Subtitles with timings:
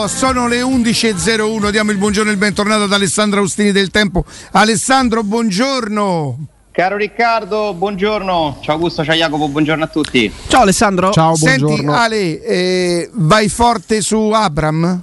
[0.00, 4.24] Oh, sono le 11.01, diamo il buongiorno e il bentornato ad Alessandro Austini del Tempo.
[4.52, 6.38] Alessandro, buongiorno.
[6.70, 8.60] Caro Riccardo, buongiorno.
[8.62, 10.32] Ciao Augusto, ciao Jacopo, buongiorno a tutti.
[10.48, 11.12] Ciao Alessandro.
[11.12, 11.76] Ciao, buongiorno.
[11.76, 15.02] Senti Ale, eh, vai forte su Abram?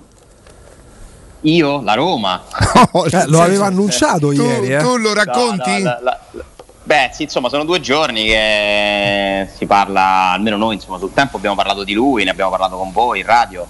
[1.41, 1.82] Io?
[1.84, 2.41] La Roma?
[2.93, 4.73] Oh, eh, lo aveva annunciato tu, ieri.
[4.73, 4.77] Eh.
[4.79, 5.84] Tu lo racconti?
[5.84, 6.43] No, no, la, la,
[6.82, 11.55] beh, sì, insomma, sono due giorni che si parla, almeno noi, insomma, sul tempo abbiamo
[11.55, 13.68] parlato di lui, ne abbiamo parlato con voi in radio.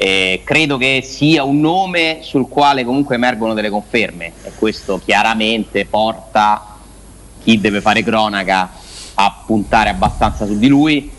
[0.00, 5.86] E credo che sia un nome sul quale comunque emergono delle conferme e questo chiaramente
[5.86, 6.76] porta
[7.42, 8.70] chi deve fare cronaca
[9.14, 11.10] a puntare abbastanza su di lui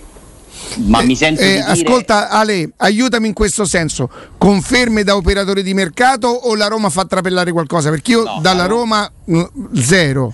[0.86, 2.30] ma mi sento eh, ascolta dire...
[2.30, 4.10] Ale aiutami in questo senso.
[4.38, 7.90] Conferme da operatore di mercato o la Roma fa trapelare qualcosa?
[7.90, 10.34] Perché io no, dalla Roma, Roma zero.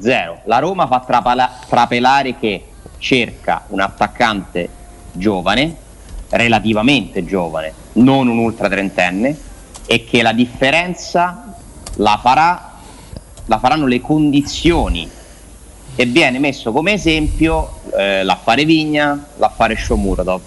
[0.00, 0.40] Zero.
[0.46, 2.64] La Roma fa trapala- trapelare che
[2.98, 4.68] cerca un attaccante
[5.12, 5.82] giovane
[6.36, 9.36] relativamente giovane non un ultra trentenne
[9.86, 11.54] e che la differenza
[11.96, 12.74] la farà
[13.46, 15.08] la faranno le condizioni.
[15.96, 20.40] E viene messo come esempio eh, l'affare Vigna, l'affare Shomurodov,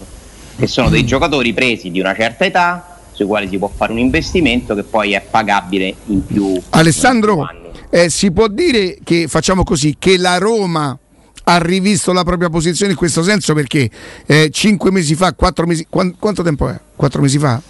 [0.58, 4.00] che sono dei giocatori presi di una certa età sui quali si può fare un
[4.00, 6.62] investimento che poi è pagabile in più.
[6.72, 10.98] Alessandro, in più eh, si può dire che facciamo così che la Roma
[11.50, 13.90] ha rivisto la propria posizione in questo senso perché
[14.26, 16.78] eh, cinque mesi fa, quattro mesi, quant- quanto tempo è?
[16.96, 17.62] Quattro mesi fa?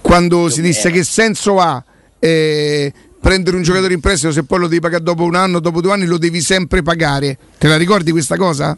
[0.00, 1.84] Quando si disse che senso ha
[2.18, 5.82] eh, prendere un giocatore in prestito se poi lo devi pagare dopo un anno, dopo
[5.82, 7.36] due anni lo devi sempre pagare.
[7.58, 8.76] Te la ricordi questa cosa?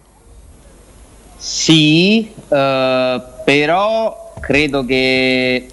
[1.36, 5.68] Sì, uh, però credo che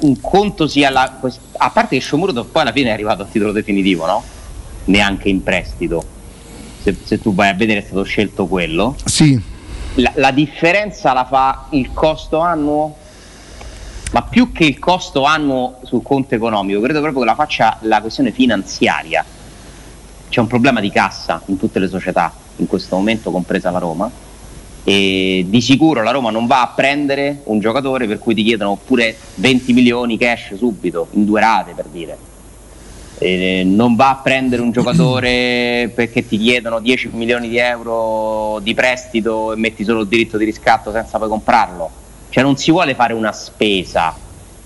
[0.00, 1.20] un conto sia la...
[1.56, 4.22] a parte che Shomurdo poi alla fine è arrivato a titolo definitivo, no?
[4.84, 6.20] Neanche in prestito.
[6.82, 8.96] Se, se tu vai a vedere è stato scelto quello.
[9.04, 9.40] Sì.
[9.96, 12.96] La, la differenza la fa il costo annuo
[14.12, 18.00] ma più che il costo annuo sul conto economico, credo proprio che la faccia la
[18.00, 19.24] questione finanziaria.
[20.28, 24.10] C'è un problema di cassa in tutte le società in questo momento, compresa la Roma,
[24.84, 28.78] e di sicuro la Roma non va a prendere un giocatore per cui ti chiedono
[28.84, 32.31] pure 20 milioni cash subito, in due rate per dire.
[33.22, 38.74] E non va a prendere un giocatore perché ti chiedono 10 milioni di euro di
[38.74, 42.00] prestito e metti solo il diritto di riscatto senza poi comprarlo
[42.32, 44.16] cioè non si vuole fare una spesa,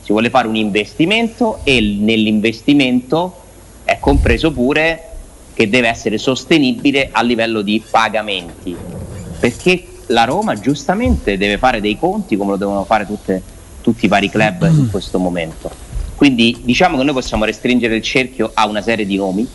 [0.01, 3.41] si vuole fare un investimento e nell'investimento
[3.83, 5.03] è compreso pure
[5.53, 8.77] che deve essere sostenibile a livello di pagamenti,
[9.41, 13.43] perché la Roma giustamente deve fare dei conti come lo devono fare tutte,
[13.81, 15.86] tutti i vari club in questo momento.
[16.17, 19.47] Quindi diciamo che noi possiamo restringere il cerchio a una serie di nomi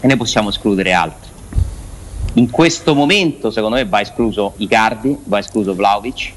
[0.00, 1.30] e ne possiamo escludere altri.
[2.34, 6.32] In questo momento secondo me va escluso Icardi, va escluso Vlaovic,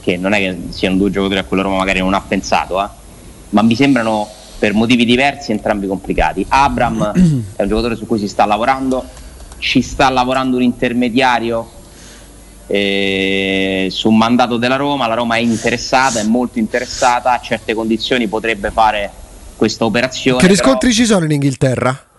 [0.00, 2.88] che non è che siano due giocatori a cui Roma magari non ha pensato, eh?
[3.50, 6.44] ma mi sembrano per motivi diversi entrambi complicati.
[6.46, 7.12] Abram
[7.56, 9.02] è un giocatore su cui si sta lavorando,
[9.58, 11.78] ci sta lavorando un intermediario
[12.72, 17.74] eh, su un mandato della Roma, la Roma è interessata, è molto interessata, a certe
[17.74, 19.10] condizioni potrebbe fare
[19.56, 20.38] questa operazione.
[20.40, 21.00] Che riscontri però...
[21.00, 22.09] ci sono in Inghilterra?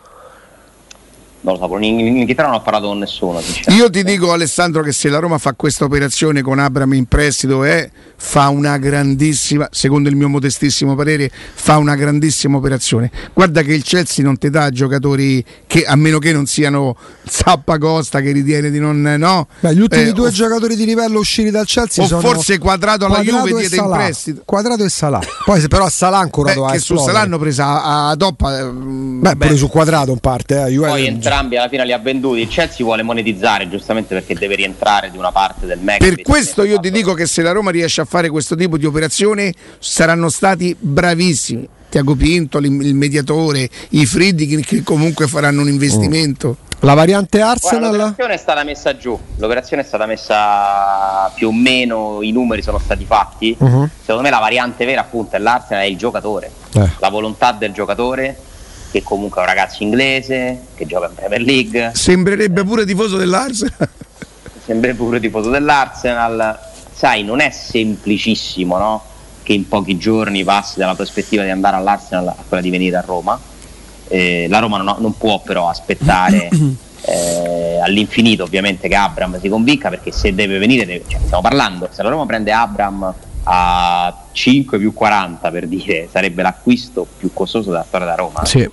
[1.41, 3.41] Non lo so, in, Inghilterra non ho parlato con nessuno.
[3.69, 7.63] Io ti dico Alessandro che se la Roma fa questa operazione con Abram in prestito
[7.63, 13.09] è fa una grandissima, secondo il mio modestissimo parere, fa una grandissima operazione.
[13.33, 18.21] Guarda che il Chelsea non ti dà giocatori che a meno che non siano Zappacosta
[18.21, 19.47] che ritiene di non no.
[19.59, 22.59] Beh, gli ultimi eh, due o, giocatori di livello usciti dal Chelsea o sono forse
[22.59, 24.41] quadrato alla quadrato Juve diede in prestito.
[24.45, 25.19] Quadrato e Salà.
[25.43, 28.59] Poi se però a Salà ancora Beh, che su Salà hanno presa a, a toppa
[28.59, 31.97] eh, Beh, beh, pure su quadrato in parte, eh, Poi entrambi alla fine li ha
[31.97, 32.41] venduti.
[32.41, 36.05] Il Chelsea vuole monetizzare giustamente perché deve rientrare di una parte del mega.
[36.05, 38.85] Per questo io ti dico che se la Roma riesce a fare questo tipo di
[38.85, 41.67] operazione saranno stati bravissimi.
[41.89, 46.47] Tiago Pinto, il mediatore, i Friedrich che comunque faranno un investimento.
[46.47, 46.57] Oh.
[46.83, 47.89] La variante Arsenal?
[47.89, 52.63] Guarda, l'operazione è stata messa giù, l'operazione è stata messa più o meno, i numeri
[52.63, 53.55] sono stati fatti.
[53.59, 53.87] Uh-huh.
[53.99, 56.89] Secondo me la variante vera appunto è l'Arsenal, è il giocatore, eh.
[56.97, 58.35] la volontà del giocatore
[58.91, 61.91] che comunque è un ragazzo inglese, che gioca in Premier League.
[61.93, 63.89] Sembrerebbe pure tifoso dell'Arsenal.
[64.63, 66.59] Sembrerebbe pure tifoso dell'Arsenal.
[66.91, 69.03] Sai, non è semplicissimo, no?
[69.41, 73.01] Che in pochi giorni passi dalla prospettiva di andare all'Arsenal a quella di venire a
[73.01, 73.39] Roma.
[74.07, 76.49] Eh, la Roma non, non, può però aspettare
[77.03, 81.87] eh, all'infinito ovviamente che Abram si convinca perché se deve venire, deve, cioè, stiamo parlando,
[81.89, 87.69] se la Roma prende Abram a 5 più 40 per dire sarebbe l'acquisto più costoso
[87.71, 88.43] della storia da Roma.
[88.43, 88.69] Sì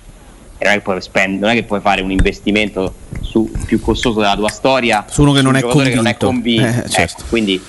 [0.65, 4.19] non è, che puoi spend- non è che puoi fare un investimento su, più costoso
[4.19, 6.67] della tua storia su uno che non è convinto, che non è convinto.
[6.85, 7.21] Eh, certo.
[7.21, 7.61] ecco, quindi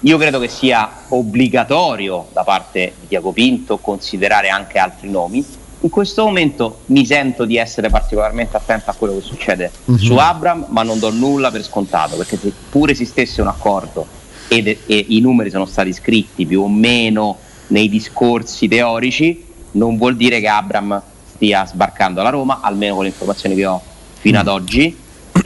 [0.00, 5.44] io credo che sia obbligatorio da parte di Tiago Pinto considerare anche altri nomi.
[5.80, 9.96] In questo momento mi sento di essere particolarmente attento a quello che succede uh-huh.
[9.96, 14.06] su Abram, ma non do nulla per scontato, perché se pure esistesse un accordo
[14.48, 17.38] ed, e i numeri sono stati scritti più o meno
[17.68, 21.02] nei discorsi teorici, non vuol dire che Abram
[21.44, 23.80] stia sbarcando alla Roma, almeno con le informazioni che ho
[24.18, 24.96] fino ad oggi.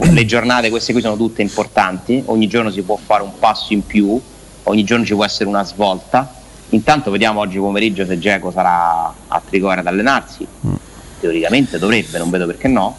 [0.01, 3.85] Le giornate queste qui sono tutte importanti, ogni giorno si può fare un passo in
[3.85, 4.21] più,
[4.65, 6.35] ogni giorno ci può essere una svolta.
[6.71, 10.47] Intanto vediamo oggi pomeriggio se Geco sarà a Tricore ad allenarsi.
[11.21, 12.97] Teoricamente dovrebbe, non vedo perché no.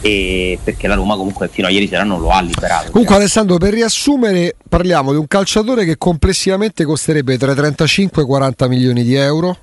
[0.00, 2.92] E perché la Roma comunque fino a ieri sera non lo ha liberato.
[2.92, 3.22] Comunque cioè.
[3.22, 9.02] Alessandro, per riassumere, parliamo di un calciatore che complessivamente costerebbe tra 35 e 40 milioni
[9.02, 9.56] di euro,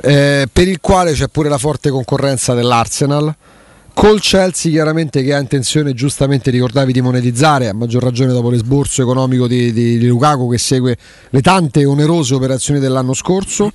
[0.00, 3.34] eh, per il quale c'è pure la forte concorrenza dell'Arsenal
[3.98, 9.02] Col Chelsea chiaramente che ha intenzione giustamente ricordavi di monetizzare, a maggior ragione dopo l'esborso
[9.02, 10.96] economico di, di, di Lukaku che segue
[11.30, 13.72] le tante onerose operazioni dell'anno scorso.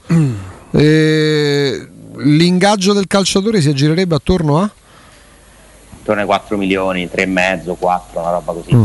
[0.71, 1.87] E
[2.23, 4.71] l'ingaggio del calciatore si aggirerebbe attorno a?
[5.99, 8.73] Attorno ai 4 milioni, 3,5, 4, una roba così.
[8.73, 8.83] Mm.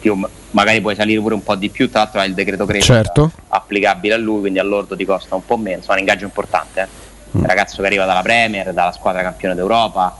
[0.00, 2.94] Più, magari puoi salire pure un po' di più, tra l'altro hai il decreto crescita
[2.94, 3.30] certo.
[3.48, 6.80] applicabile a lui, quindi all'ordo ti costa un po' meno, insomma un ingaggio importante.
[6.82, 7.38] Eh?
[7.38, 7.44] Mm.
[7.44, 10.16] ragazzo che arriva dalla Premier, dalla squadra campione d'Europa,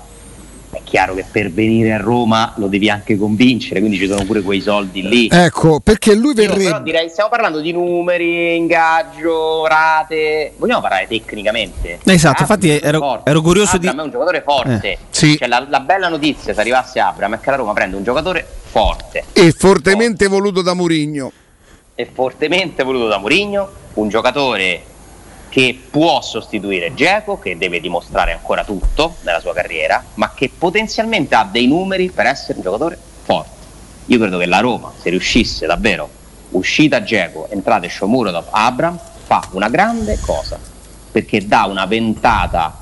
[0.70, 4.40] è chiaro che per venire a Roma lo devi anche convincere, quindi ci sono pure
[4.42, 5.28] quei soldi lì.
[5.30, 6.62] Ecco, perché lui verrebbe...
[6.62, 11.98] Io, direi, stiamo parlando di numeri, ingaggio, rate, vogliamo parlare tecnicamente.
[12.04, 14.00] Esatto, Abram infatti ero, ero, curioso Abram di...
[14.00, 15.36] è un giocatore forte, eh, sì.
[15.36, 18.46] cioè, la, la, bella notizia se arrivasse Abram è che la Roma prende un giocatore
[18.62, 19.24] forte.
[19.32, 20.40] E fortemente forte.
[20.40, 21.32] voluto da Murigno.
[21.96, 24.82] E fortemente voluto da Murigno, un giocatore
[25.50, 31.34] che può sostituire Geco, che deve dimostrare ancora tutto nella sua carriera, ma che potenzialmente
[31.34, 33.58] ha dei numeri per essere un giocatore forte.
[34.06, 36.08] Io credo che la Roma, se riuscisse davvero,
[36.50, 40.58] uscita Geco, entrate Shomurodov, Abram, fa una grande cosa,
[41.10, 42.78] perché dà una ventata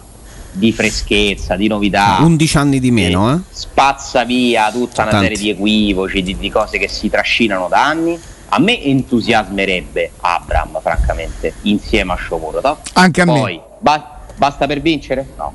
[0.52, 2.18] di freschezza, di novità.
[2.20, 3.38] 11 anni di meno, eh?
[3.50, 8.18] Spazza via tutta una serie di equivoci, di, di cose che si trascinano da anni
[8.50, 12.78] a me entusiasmerebbe Abram, francamente, insieme a Shomurodov.
[12.94, 13.62] Anche a Poi, me.
[13.78, 15.26] Ba- basta per vincere?
[15.36, 15.52] No.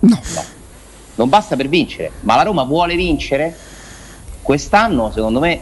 [0.00, 0.20] no.
[0.34, 0.44] No.
[1.16, 3.56] Non basta per vincere, ma la Roma vuole vincere?
[4.42, 5.60] Quest'anno, secondo me,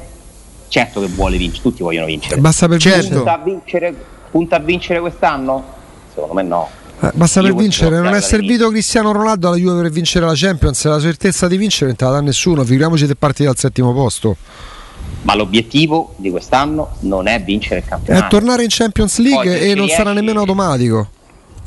[0.69, 2.41] certo che vuole vincere, tutti vogliono vincere.
[2.41, 3.15] Basta per certo.
[3.15, 5.65] punta, a vincere, punta a vincere quest'anno?
[6.13, 6.69] Secondo me no.
[7.01, 10.85] Eh, basta per vincere, non è servito Cristiano Ronaldo alla Juve per vincere la Champions,
[10.85, 14.37] la certezza di vincere non te la dà nessuno, figuriamoci se parti dal settimo posto
[15.25, 18.27] ma l'obiettivo di quest'anno non è vincere il campionato.
[18.27, 21.09] È tornare in Champions League Poi, e non sarà nemmeno automatico.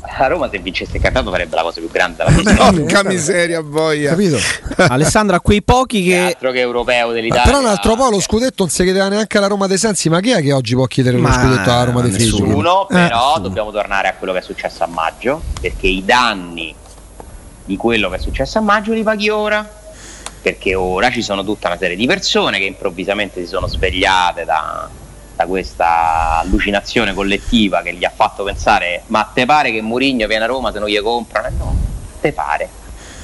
[0.00, 4.10] A Roma se vincesse il campionato farebbe la cosa più grande della Porca miseria boia.
[4.10, 4.38] Capito?
[4.88, 6.18] Alessandra, quei pochi che...
[6.18, 7.44] Altro che europeo dell'Italia.
[7.44, 10.20] Però un altro po' lo scudetto non si chiedeva neanche alla Roma dei Sensi, ma
[10.20, 12.42] chi è che oggi può chiedere ma lo scudetto alla Roma dei Friuli?
[12.42, 12.94] Nessuno, eh.
[12.94, 13.40] però eh.
[13.40, 16.74] dobbiamo tornare a quello che è successo a maggio, perché i danni
[17.64, 19.77] di quello che è successo a maggio li paghi ora
[20.40, 24.90] perché ora ci sono tutta una serie di persone che improvvisamente si sono svegliate da,
[25.34, 30.44] da questa allucinazione collettiva che gli ha fatto pensare ma te pare che Murigno viene
[30.44, 31.48] a Roma se non gli comprano?
[31.56, 31.76] No,
[32.20, 32.70] te pare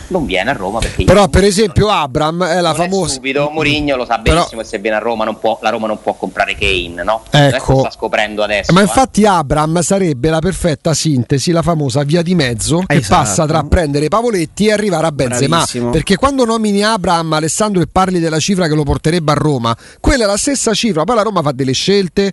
[0.09, 3.97] non viene a Roma perché però per esempio Abram è la famosa è stupido Mourinho
[3.97, 4.63] lo sa benissimo però...
[4.63, 7.23] che se viene a Roma può, la Roma non può comprare Kane no?
[7.31, 9.29] ecco sta scoprendo adesso ma infatti eh.
[9.29, 13.23] Abram sarebbe la perfetta sintesi la famosa via di mezzo che esatto.
[13.23, 15.91] passa tra prendere Pavoletti e arrivare a Benzema Bravissimo.
[15.91, 20.25] perché quando nomini Abram Alessandro e parli della cifra che lo porterebbe a Roma quella
[20.25, 22.33] è la stessa cifra poi la Roma fa delle scelte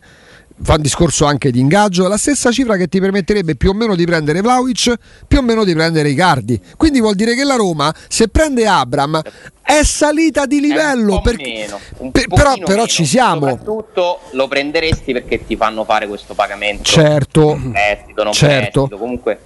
[0.63, 3.95] fa un discorso anche di ingaggio, la stessa cifra che ti permetterebbe più o meno
[3.95, 4.93] di prendere Vlaovic,
[5.27, 6.59] più o meno di prendere Icardi.
[6.77, 9.21] Quindi vuol dire che la Roma, se prende Abram,
[9.61, 11.21] è salita di livello.
[11.21, 11.67] Perché,
[12.11, 12.87] per, però, però meno.
[12.87, 13.47] ci siamo.
[13.47, 16.83] Soprattutto lo prenderesti perché ti fanno fare questo pagamento.
[16.83, 17.59] Certo.
[17.71, 18.87] Prestito, non certo.
[18.87, 19.39] Prestito, comunque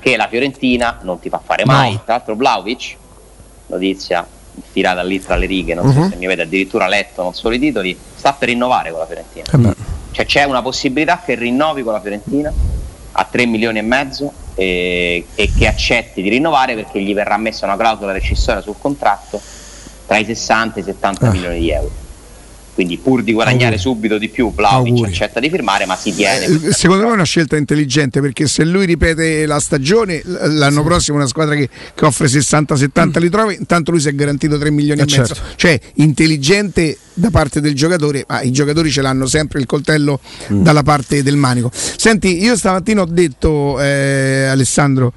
[0.00, 1.92] che la Fiorentina non ti fa fare mai.
[1.92, 2.02] No.
[2.04, 2.96] Tra l'altro Vlaovic,
[3.66, 4.26] notizia
[4.72, 5.92] tirata lì tra le righe, non uh-huh.
[5.92, 6.10] so mhm.
[6.10, 9.44] se mi avete addirittura letto, non solo i titoli, sta per rinnovare con la Fiorentina.
[9.52, 12.52] Eh cioè c'è una possibilità che rinnovi con la Fiorentina
[13.12, 17.64] a 3 milioni e mezzo e, e che accetti di rinnovare perché gli verrà messa
[17.64, 19.40] una clausola rescissoria sul contratto
[20.06, 21.30] tra i 60 e i 70 ah.
[21.30, 21.90] milioni di euro
[22.74, 23.78] quindi pur di guadagnare Auguri.
[23.78, 27.24] subito di più Vlaovic accetta di firmare ma si tiene eh, secondo me è una
[27.24, 30.86] scelta intelligente perché se lui ripete la stagione l'anno sì.
[30.86, 33.10] prossimo una squadra che, che offre 60-70 mm.
[33.20, 35.34] li trova intanto lui si è garantito 3 milioni eh e certo.
[35.34, 40.20] mezzo cioè intelligente da parte del giocatore ma i giocatori ce l'hanno sempre il coltello
[40.52, 40.62] mm.
[40.62, 45.12] dalla parte del manico senti io stamattina ho detto eh, Alessandro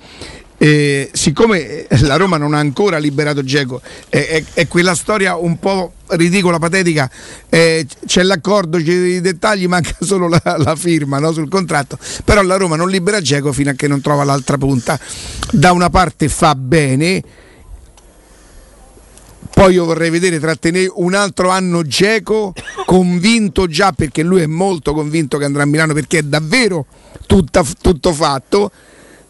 [0.58, 5.60] eh, siccome la Roma non ha ancora liberato Geco, è, è, è, quella storia un
[5.60, 7.10] po' ridicola, patetica,
[7.50, 12.42] eh, c'è l'accordo, c'è i dettagli, manca solo la, la firma no, sul contratto, però
[12.42, 15.00] la Roma non libera Geco fino a che non trova l'altra punta.
[15.52, 17.22] Da una parte fa bene,
[19.52, 22.54] poi io vorrei vedere trattenere un altro anno Geco,
[22.86, 26.86] convinto già perché lui è molto convinto che andrà a Milano perché è davvero
[27.26, 28.72] tutta, tutto fatto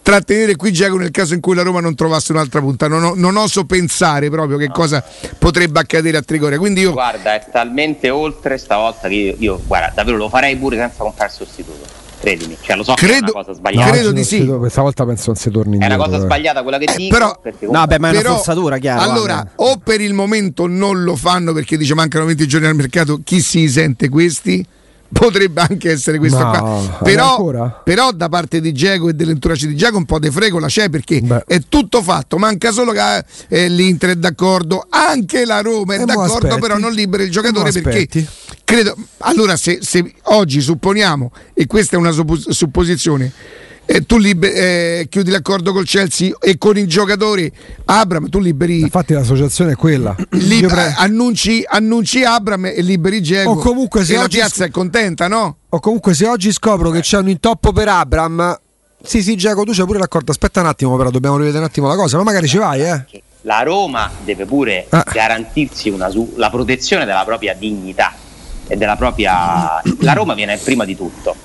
[0.05, 2.87] trattenere qui Giacomo nel caso in cui la Roma non trovasse un'altra punta.
[2.87, 4.73] Non, ho, non oso pensare proprio che no.
[4.73, 5.03] cosa
[5.39, 6.59] potrebbe accadere a Trigoria.
[6.59, 6.91] Quindi io...
[6.91, 11.31] Guarda, è talmente oltre stavolta che io, io guarda, davvero lo farei pure senza comprare
[11.31, 12.03] il sostituto.
[12.19, 13.85] Credimi, cioè, lo so credo, che è una cosa sbagliata.
[13.85, 14.45] No, credo di sì.
[14.45, 15.95] Questa volta penso non si torni indietro.
[15.95, 16.25] È una cosa eh.
[16.25, 17.17] sbagliata quella che eh, dico.
[17.17, 17.39] Però,
[17.71, 19.01] no, beh, ma è una però, forzatura, chiaro.
[19.01, 19.51] Allora, guarda.
[19.55, 23.41] o per il momento non lo fanno perché dice mancano 20 giorni al mercato, chi
[23.41, 24.65] si sente questi?
[25.11, 26.99] Potrebbe anche essere questo no, qua.
[27.03, 30.89] Però, però, da parte di Diego e dell'entourage di Diego un po' di fregola c'è
[30.89, 31.43] perché Beh.
[31.47, 36.05] è tutto fatto, manca solo che eh, l'Inter è d'accordo, anche la Roma è e
[36.05, 38.27] d'accordo, però non libera il giocatore perché
[38.63, 43.31] credo allora se, se oggi supponiamo e questa è una supposizione
[43.85, 47.51] eh, tu liber- eh, chiudi l'accordo col Chelsea e con i giocatori.
[47.85, 50.15] Abram tu liberi infatti l'associazione è quella.
[50.31, 53.51] Lib- pre- annunci, annunci, Abram e liberi Diego.
[53.51, 55.57] O comunque se la piazza sc- è contenta no?
[55.69, 58.59] o comunque se oggi scopro che c'è un intoppo per Abram
[59.03, 60.31] sì sì Diego tu c'hai pure l'accordo.
[60.31, 63.05] Aspetta un attimo però dobbiamo rivedere un attimo la cosa ma magari ci vai eh.
[63.41, 65.05] La Roma deve pure ah.
[65.11, 68.13] garantirsi su- la protezione della propria dignità
[68.67, 71.44] e della propria la Roma viene prima di tutto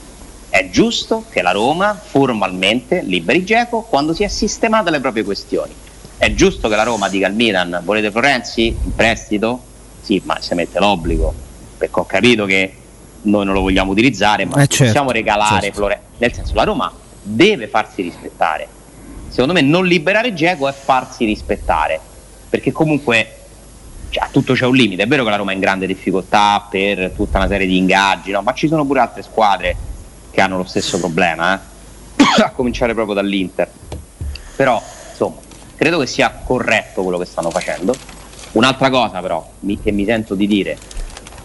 [0.50, 5.73] è giusto che la Roma formalmente liberi Geco quando si è sistemata le proprie questioni.
[6.19, 9.62] È giusto che la Roma dica al Milan volete Florenzi in prestito?
[10.02, 11.33] Sì, ma si mette l'obbligo,
[11.78, 12.75] perché ho capito che
[13.23, 15.76] noi non lo vogliamo utilizzare, ma eh certo, possiamo regalare certo.
[15.76, 16.04] Florenzi.
[16.19, 16.92] Nel senso, la Roma
[17.23, 18.66] deve farsi rispettare.
[19.28, 22.00] Secondo me non liberare Geco è farsi rispettare,
[22.49, 23.37] perché comunque
[24.09, 25.04] cioè, tutto c'è un limite.
[25.04, 28.33] È vero che la Roma è in grande difficoltà per tutta una serie di ingaggi,
[28.33, 28.42] no?
[28.42, 29.76] ma ci sono pure altre squadre
[30.31, 32.43] che hanno lo stesso problema, eh?
[32.43, 33.71] a cominciare proprio dall'Inter.
[34.57, 35.37] Però, insomma,
[35.77, 37.95] credo che sia corretto quello che stanno facendo.
[38.53, 40.77] Un'altra cosa però mi, che mi sento di dire,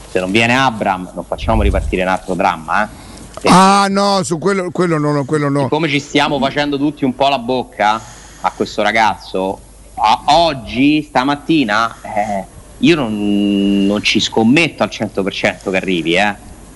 [0.10, 3.04] se non viene Abram non facciamo ripartire un altro dramma, eh?
[3.48, 5.68] Ah no, su quello, quello no, quello no.
[5.68, 8.02] Come ci stiamo facendo tutti un po' la bocca
[8.42, 9.60] a questo ragazzo,
[9.96, 12.46] a, oggi, stamattina, eh,
[12.80, 16.36] io non, non, ci scommetto al 100% che arrivi, eh?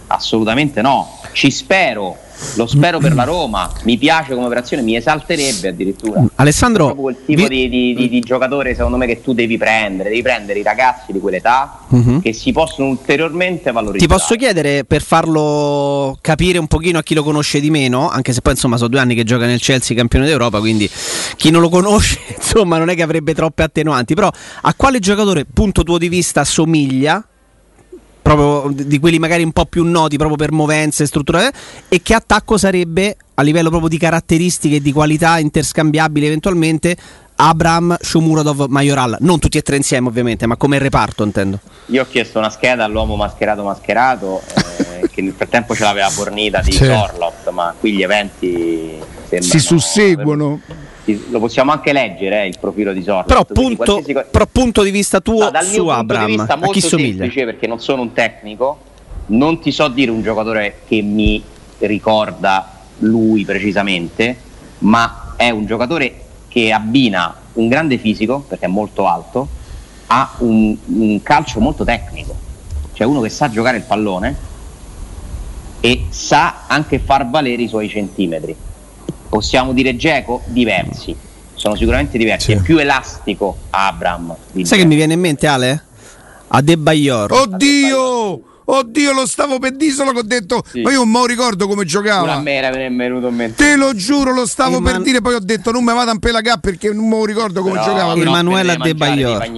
[0.10, 2.18] Assolutamente no ci spero,
[2.56, 6.24] lo spero per la Roma, mi piace come operazione, mi esalterebbe addirittura.
[6.36, 7.70] Alessandro, è proprio il tipo vi...
[7.70, 11.20] di, di, di, giocatore secondo me che tu devi prendere, devi prendere i ragazzi di
[11.20, 12.22] quell'età uh-huh.
[12.22, 14.08] che si possono ulteriormente valorizzare.
[14.08, 18.34] Ti posso chiedere per farlo capire un pochino a chi lo conosce di meno, anche
[18.34, 20.90] se poi insomma sono due anni che gioca nel Chelsea campione d'Europa, quindi
[21.36, 24.30] chi non lo conosce insomma non è che avrebbe troppe attenuanti, però
[24.62, 27.24] a quale giocatore punto tuo di vista somiglia
[28.36, 31.52] proprio di quelli magari un po' più noti proprio per movenze strutturate
[31.90, 36.96] e che attacco sarebbe a livello proprio di caratteristiche e di qualità interscambiabili eventualmente
[37.42, 39.16] Abram, Shomurodov, Majoral.
[39.22, 41.60] Non tutti e tre insieme ovviamente ma come reparto intendo.
[41.88, 44.42] Io ho chiesto una scheda all'uomo mascherato mascherato
[45.02, 49.00] eh, che nel frattempo ce l'aveva fornita di Sorlot ma qui gli eventi
[49.40, 50.60] si susseguono
[51.30, 53.28] lo possiamo anche leggere eh, il profilo di Sorloth.
[53.28, 56.56] Però, punto, però punto di vista tuo no, dal su mio Abram, punto di vista
[56.56, 58.80] molto semplice perché non sono un tecnico,
[59.28, 61.42] non ti so dire un giocatore che mi
[61.80, 64.36] ricorda lui precisamente,
[64.80, 66.14] ma è un giocatore
[66.48, 69.48] che abbina un grande fisico perché è molto alto
[70.08, 72.36] a un, un calcio molto tecnico,
[72.94, 74.48] cioè uno che sa giocare il pallone
[75.80, 78.68] e sa anche far valere i suoi centimetri
[79.30, 80.42] Possiamo dire Geco?
[80.46, 81.16] Diversi,
[81.54, 82.52] sono sicuramente diversi.
[82.52, 82.52] Sì.
[82.54, 84.36] È più elastico Abram.
[84.52, 84.82] Sai Dzeko.
[84.82, 85.84] che mi viene in mente Ale?
[86.48, 87.32] Adebayor.
[87.32, 88.44] Oddio!
[88.72, 90.82] Oddio, lo stavo per dire solo che ho detto, sì.
[90.82, 92.34] ma io non me lo ricordo come giocava.
[92.34, 93.64] a me era venuto in mente.
[93.64, 94.94] Te lo giuro, lo stavo Eman...
[94.94, 97.62] per dire, poi ho detto non mi vado a pelagà perché non me lo ricordo
[97.64, 98.14] come Però giocava.
[98.14, 99.50] Emanuele Adebayor.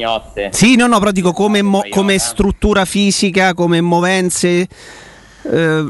[0.51, 4.65] Sì, no, no, però dico come, mo- come struttura fisica, come movenze.
[5.43, 5.85] Eh,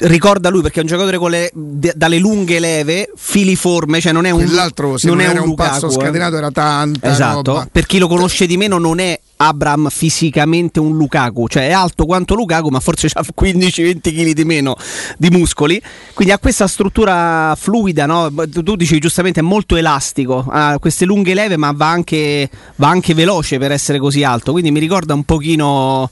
[0.00, 4.26] ricorda lui perché è un giocatore con le, d- dalle lunghe leve, filiforme, cioè non
[4.26, 5.92] è un Quell'altro se non, non era un, Lukaku, passo eh.
[5.92, 7.68] scatenato era tanta Esatto, roba.
[7.70, 12.06] per chi lo conosce di meno non è Abram fisicamente un Lukaku, cioè è alto
[12.06, 14.76] quanto Lukaku, ma forse ha 15-20 kg di meno
[15.18, 15.80] di muscoli.
[16.14, 18.32] Quindi ha questa struttura fluida, no?
[18.32, 23.12] tu dici giustamente è molto elastico, ha queste lunghe leve, ma va anche, va anche
[23.14, 24.52] veloce per essere così alto.
[24.52, 26.10] Quindi mi ricorda un pochino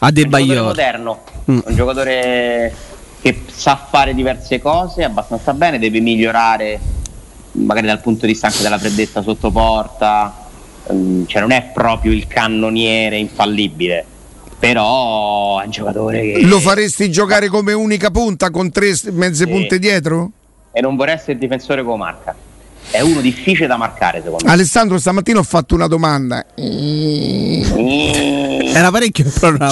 [0.00, 0.48] a De Bayor.
[0.48, 1.20] Un giocatore moderno,
[1.50, 1.58] mm.
[1.64, 2.74] un giocatore
[3.32, 6.78] che sa fare diverse cose abbastanza bene, deve migliorare
[7.52, 10.46] magari dal punto di vista anche della freddezza sotto porta,
[10.88, 14.16] ehm, cioè non è proprio il cannoniere infallibile
[14.58, 16.40] però è un giocatore che...
[16.42, 19.50] Lo faresti giocare come unica punta con tre mezze sì.
[19.50, 20.30] punte dietro?
[20.72, 22.34] E non vorrei essere il difensore come marca.
[22.90, 24.50] È uno difficile da marcare secondo me.
[24.50, 26.44] Alessandro, stamattina ho fatto una domanda.
[28.74, 29.24] Era parecchio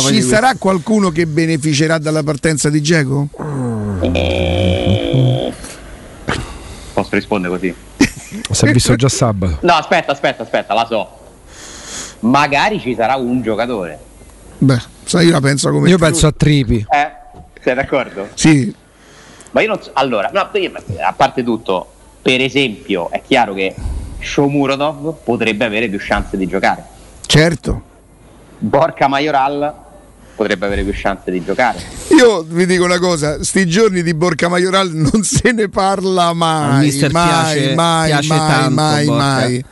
[0.09, 3.29] Ci sarà qualcuno che beneficerà dalla partenza di Geco?
[6.93, 7.75] Posso rispondere così?
[8.51, 9.59] Si è visto già sabato.
[9.63, 11.09] No, aspetta, aspetta, aspetta, la so.
[12.21, 13.99] Magari ci sarà un giocatore
[14.59, 15.89] Beh, sai, io la penso come.
[15.89, 16.87] Io penso a Tripi.
[16.89, 17.13] Eh,
[17.63, 18.29] sei d'accordo?
[18.35, 18.75] Sì.
[19.51, 19.91] Ma io non so.
[19.95, 21.93] Allora, no, a parte tutto,
[22.27, 23.73] per esempio, è chiaro che
[24.19, 26.85] Shomurodov potrebbe avere più chance di giocare.
[27.25, 27.83] Certo.
[28.59, 29.73] Borca Majoral
[30.35, 31.79] potrebbe avere più chance di giocare.
[32.19, 36.91] Io vi dico una cosa, sti giorni di Borca Majoral non se ne parla mai,
[36.91, 39.65] mai, piace, mai, piace mai, tanto, mai, mai.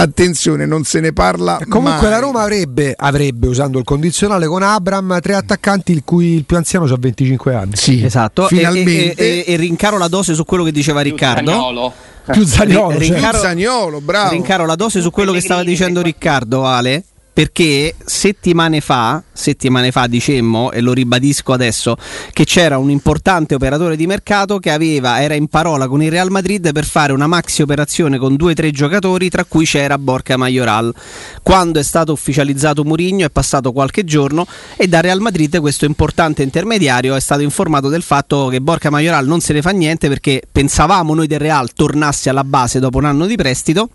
[0.00, 1.58] Attenzione, non se ne parla.
[1.68, 2.10] Comunque mai.
[2.10, 6.56] la Roma avrebbe, avrebbe, usando il condizionale con Abram, tre attaccanti il cui il più
[6.56, 7.76] anziano ha 25 anni.
[7.76, 8.46] Sì, esatto.
[8.46, 9.14] Finalmente.
[9.14, 11.50] E, e, e, e, rincaro la dose su quello che diceva Riccardo.
[11.50, 11.92] Zagnolo.
[12.30, 13.46] Più Zagnolo, R- rincaro, cioè.
[13.48, 14.30] Zagnolo, bravo.
[14.30, 17.04] Rincaro la dose su quello che stava dicendo Riccardo, Ale
[17.38, 21.96] perché settimane fa, settimane fa dicemmo, e lo ribadisco adesso,
[22.32, 26.32] che c'era un importante operatore di mercato che aveva, era in parola con il Real
[26.32, 30.36] Madrid per fare una maxi operazione con due o tre giocatori, tra cui c'era Borca
[30.36, 30.92] Majoral.
[31.40, 34.44] Quando è stato ufficializzato Mourinho è passato qualche giorno
[34.76, 39.28] e da Real Madrid questo importante intermediario è stato informato del fatto che Borca Majoral
[39.28, 43.04] non se ne fa niente perché pensavamo noi del Real tornasse alla base dopo un
[43.04, 43.90] anno di prestito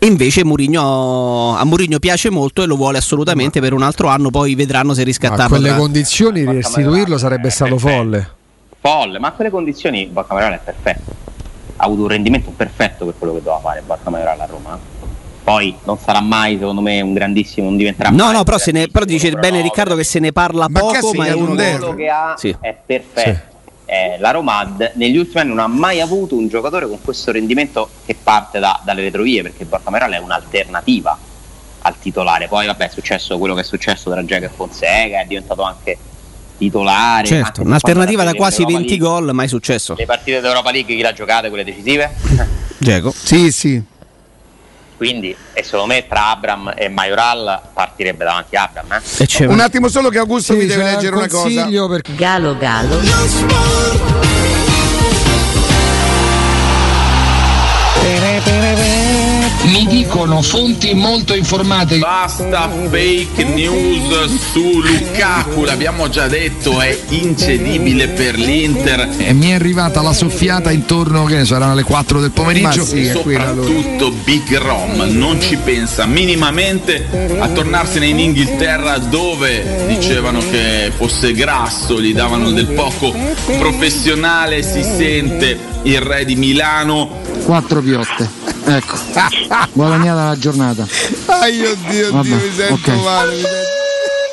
[0.00, 4.30] e invece Murigno, a Mourinho piace molto e lo vuole assolutamente per un altro anno,
[4.30, 5.44] poi vedranno se riscattarlo.
[5.44, 5.76] A quelle tra...
[5.76, 7.96] condizioni restituirlo sarebbe stato perfetto.
[7.96, 8.30] folle.
[8.80, 11.12] Folle, ma a quelle condizioni Borca Maioral è perfetto.
[11.74, 14.78] Ha avuto un rendimento perfetto per quello che doveva fare Borca Maioral a Roma.
[15.42, 19.04] Poi non sarà mai, secondo me, un grandissimo, non diventerà No, no, però, ne, però
[19.04, 21.54] dice bene Riccardo che se ne parla ma poco, ma è uno
[21.94, 22.54] che ha sì.
[22.60, 23.30] è perfetto.
[23.30, 23.56] Sì
[23.90, 27.88] eh, la Roma negli ultimi anni non ha mai avuto un giocatore con questo rendimento
[28.04, 31.16] che parte da, dalle retrovie perché Borcameral è un'alternativa
[31.80, 32.48] al titolare.
[32.48, 35.96] Poi vabbè è successo quello che è successo tra Giacomo e Fonseca è diventato anche
[36.58, 37.26] titolare.
[37.26, 39.94] Certo, un'alternativa da quasi 20 gol mai successo.
[39.96, 42.14] Le partite d'Europa League chi l'ha giocate quelle decisive?
[42.76, 43.10] Diego?
[43.10, 43.82] Sì sì
[44.98, 49.46] quindi e secondo me tra Abram e Majoral partirebbe davanti a Abram eh?
[49.46, 51.66] un attimo solo che Augusto sì, mi deve leggere una cosa.
[51.88, 52.02] per...
[52.14, 53.00] Galo Galo
[59.68, 61.98] mi dicono fonti molto informate.
[61.98, 69.08] Basta fake news su Lukaku, l'abbiamo già detto, è incedibile per l'Inter.
[69.18, 72.84] E mi è arrivata la soffiata intorno, che ne so, erano le 4 del pomeriggio.
[72.84, 77.06] Sì, e soprattutto Big Rom non ci pensa minimamente
[77.38, 83.14] a tornarsene in Inghilterra dove dicevano che fosse grasso, gli davano del poco
[83.58, 87.20] professionale, si sente il re di Milano.
[87.44, 88.56] Quattro piotte.
[88.68, 88.96] Ecco,
[89.72, 90.86] guadagnata la giornata.
[91.40, 93.02] Ai oddio, Vabbè, mi sento okay.
[93.02, 93.34] male.
[93.34, 93.76] Mi sento...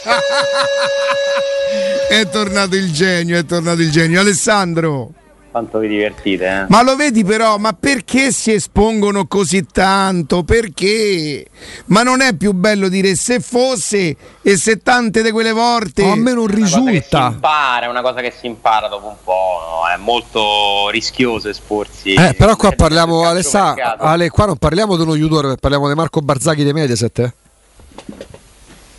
[2.09, 4.19] è tornato il genio, è tornato il genio.
[4.19, 5.11] Alessandro
[5.55, 6.45] quanto vi divertite.
[6.45, 6.65] Eh?
[6.67, 10.43] Ma lo vedi però, ma perché si espongono così tanto?
[10.43, 11.45] Perché?
[11.85, 16.03] Ma non è più bello dire se fosse e se tante di quelle volte...
[16.03, 17.27] Oh, a me non risulta.
[17.29, 19.87] si impara, è una cosa che si impara dopo un po', no?
[19.87, 22.15] è molto rischioso esporsi.
[22.15, 26.19] Eh, però qua parliamo, Alessa, Ale, qua non parliamo di uno Udor, parliamo di Marco
[26.19, 27.19] Barzaghi di Mediaset.
[27.19, 27.33] Eh,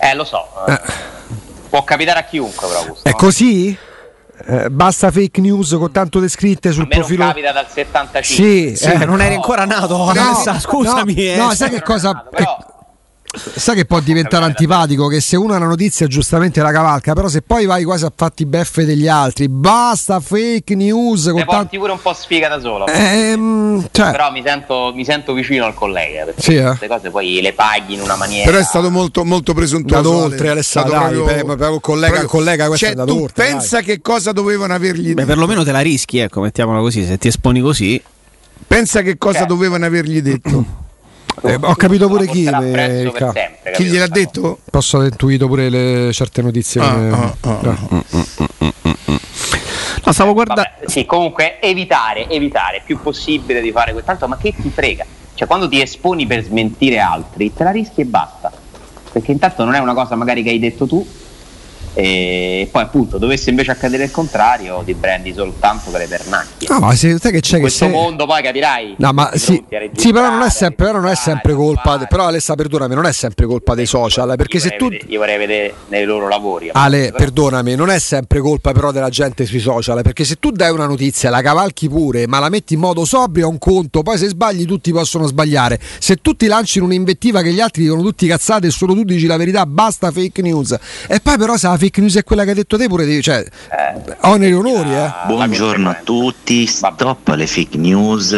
[0.09, 0.43] eh lo so.
[0.67, 0.81] Eh.
[1.69, 2.79] Può capitare a chiunque, però.
[2.81, 3.77] Augusto, è così?
[4.49, 7.25] Eh, basta fake news con tanto descritte sul profilo.
[7.25, 8.23] Non capita dal 75.
[8.23, 9.97] Sì, sì eh, non eri ancora nato.
[9.97, 11.15] No, no, scusami.
[11.15, 11.37] No, eh.
[11.37, 12.13] no sai che cosa.
[12.13, 12.66] Nato, però...
[13.37, 15.09] Sai che può diventare antipatico?
[15.09, 18.13] Che se uno ha una notizia giustamente la cavalca, però se poi vai quasi a
[18.15, 21.25] fatti beffe degli altri, basta fake news.
[21.25, 21.79] Con porti tanti...
[21.79, 22.87] pure un po' sfiga da solo.
[22.87, 24.11] Ehm, cioè...
[24.11, 26.25] Però mi sento, mi sento, vicino al collega.
[26.25, 26.65] Perché sì, eh?
[26.65, 28.45] queste cose poi le paghi in una maniera.
[28.45, 30.11] Però è stato molto, molto presuntuoso.
[30.11, 30.99] Oltre Alessandro.
[30.99, 31.45] Dai, proprio...
[31.45, 32.29] per, per, collega proprio...
[32.29, 33.45] collega, questo cioè, è andato oltre.
[33.45, 33.85] Pensa dai.
[33.85, 35.15] che cosa dovevano avergli detto.
[35.15, 37.05] Beh, perlomeno te la rischi, ecco, mettiamola così.
[37.05, 38.03] Se ti esponi così.
[38.67, 39.53] Pensa che cosa certo.
[39.55, 40.85] dovevano avergli detto.
[41.43, 42.45] Eh, ho capito pure chi.
[42.45, 43.13] Le...
[43.15, 44.59] Sempre, chi gliel'ha detto?
[44.71, 46.81] Posso aver intuito pure le certe notizie.
[46.81, 47.09] Ah, che...
[47.11, 48.05] ah, ah, ah.
[50.05, 50.63] No, stavo guardando.
[50.87, 54.11] Sì, comunque evitare, evitare più possibile di fare questo.
[54.11, 55.05] Tanto, ma che ti frega?
[55.35, 58.53] Cioè, quando ti esponi per smentire altri, te la rischi e basta.
[59.13, 61.07] Perché intanto non è una cosa magari che hai detto tu,
[61.99, 66.69] e poi appunto dovesse invece accadere il contrario ti prendi soltanto per le pernacchie.
[66.69, 67.91] No ma se, sai che c'è in questo se...
[67.91, 68.97] mondo poi capirai.
[68.99, 72.27] No ma sì, sì però non è sempre, però non è sempre colpa de, però
[72.27, 75.75] Alessa perdonami non è sempre colpa dei social perché se tu vedere, io vorrei vedere
[75.89, 77.17] nei loro lavori Ale però.
[77.17, 80.87] perdonami non è sempre colpa però della gente sui social perché se tu dai una
[80.87, 84.29] notizia la cavalchi pure ma la metti in modo sobrio a un conto poi se
[84.29, 85.81] sbagli tutti possono sbagliare.
[85.99, 89.03] Se tu ti lanci in un'invettiva che gli altri dicono tutti cazzate e solo tu
[89.03, 90.77] dici la verità basta fake news.
[91.09, 93.39] E poi però se la fake news è quella che hai detto te pure cioè,
[93.39, 95.11] eh, oneri onori eh.
[95.27, 98.35] buongiorno a tutti stop alle fake news.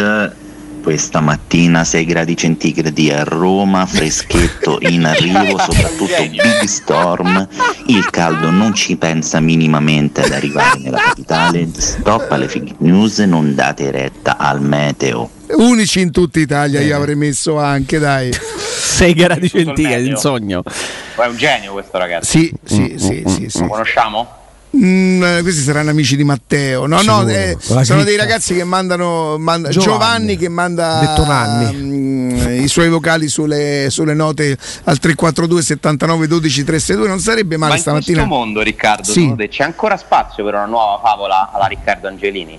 [0.82, 7.46] Questa mattina 6 gradi centigradi a Roma, freschetto in arrivo, soprattutto big storm,
[7.86, 13.54] il caldo non ci pensa minimamente ad arrivare nella capitale, stop alle fake news, non
[13.54, 15.37] date retta al meteo.
[15.56, 18.30] Unici in tutta Italia, io avrei messo anche, dai.
[18.98, 20.62] 6 gradi centigradi, in sogno.
[20.64, 22.26] È un genio questo ragazzo.
[22.26, 23.60] Sì, sì, sì, sì, sì.
[23.60, 24.36] Lo conosciamo?
[24.76, 26.86] Mm, eh, questi saranno amici di Matteo.
[26.86, 29.38] No, no, eh, sono dei ragazzi che mandano.
[29.38, 36.26] Manda, Giovanni, Giovanni, che manda mm, i suoi vocali sulle, sulle, note al 342 79
[36.26, 37.08] 12 362.
[37.08, 38.22] Non sarebbe male ma stamattina.
[38.22, 39.34] In questo mondo, Riccardo, sì.
[39.48, 42.58] c'è ancora spazio per una nuova favola alla Riccardo Angelini?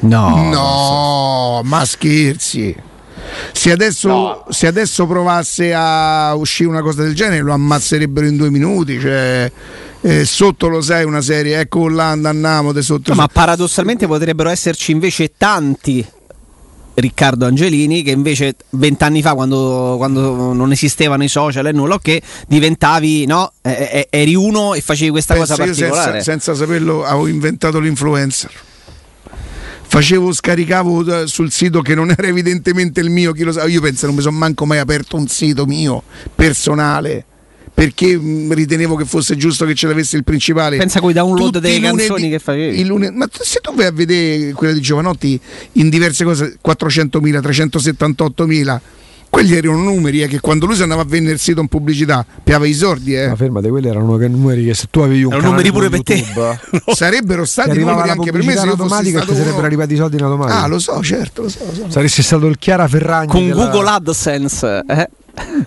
[0.00, 2.74] No, no, ma scherzi.
[3.52, 4.44] Se adesso, no.
[4.48, 8.98] se adesso, provasse a uscire una cosa del genere, lo ammazzerebbero in due minuti.
[8.98, 9.50] Cioè,
[10.00, 13.10] eh, sotto lo sai una serie, ecco là andiamo de sotto.
[13.10, 16.04] No, ma paradossalmente potrebbero esserci invece tanti
[16.94, 22.20] Riccardo Angelini che invece vent'anni fa quando, quando, non esistevano i social e nulla che
[22.46, 27.78] diventavi no, eri uno e facevi questa Penso cosa particolare senza, senza saperlo avevo inventato
[27.78, 28.50] l'influencer
[29.90, 34.06] facevo, scaricavo sul sito che non era evidentemente il mio, chi lo sa, io penso
[34.06, 37.24] non mi sono manco mai aperto un sito mio personale
[37.74, 38.18] perché
[38.50, 40.76] ritenevo che fosse giusto che ce l'avesse il principale.
[40.76, 42.84] Pensa coi download Tutti delle lunedì, canzoni che facevi.
[42.84, 45.40] Lunedì, ma se tu vai a vedere quella di Giovanotti
[45.72, 48.80] in diverse cose, 400.000, 378.000
[49.30, 52.26] quelli erano numeri eh, che quando lui si andava a vendere il sito in pubblicità
[52.42, 53.14] piava i sordi.
[53.14, 53.28] Eh.
[53.28, 56.60] Ma fermate, quelli erano numeri che se tu avevi un erano numeri pure per YouTube,
[56.84, 56.94] te.
[56.94, 60.58] sarebbero stati numeri anche per me se automatica che sarebbero arrivati i soldi in automatico.
[60.58, 61.64] Ah, lo so, certo, lo so.
[61.64, 61.90] Lo so.
[61.90, 63.66] Saresti stato il Chiara Ferragni con della...
[63.68, 64.84] Google AdSense.
[64.88, 65.08] Eh?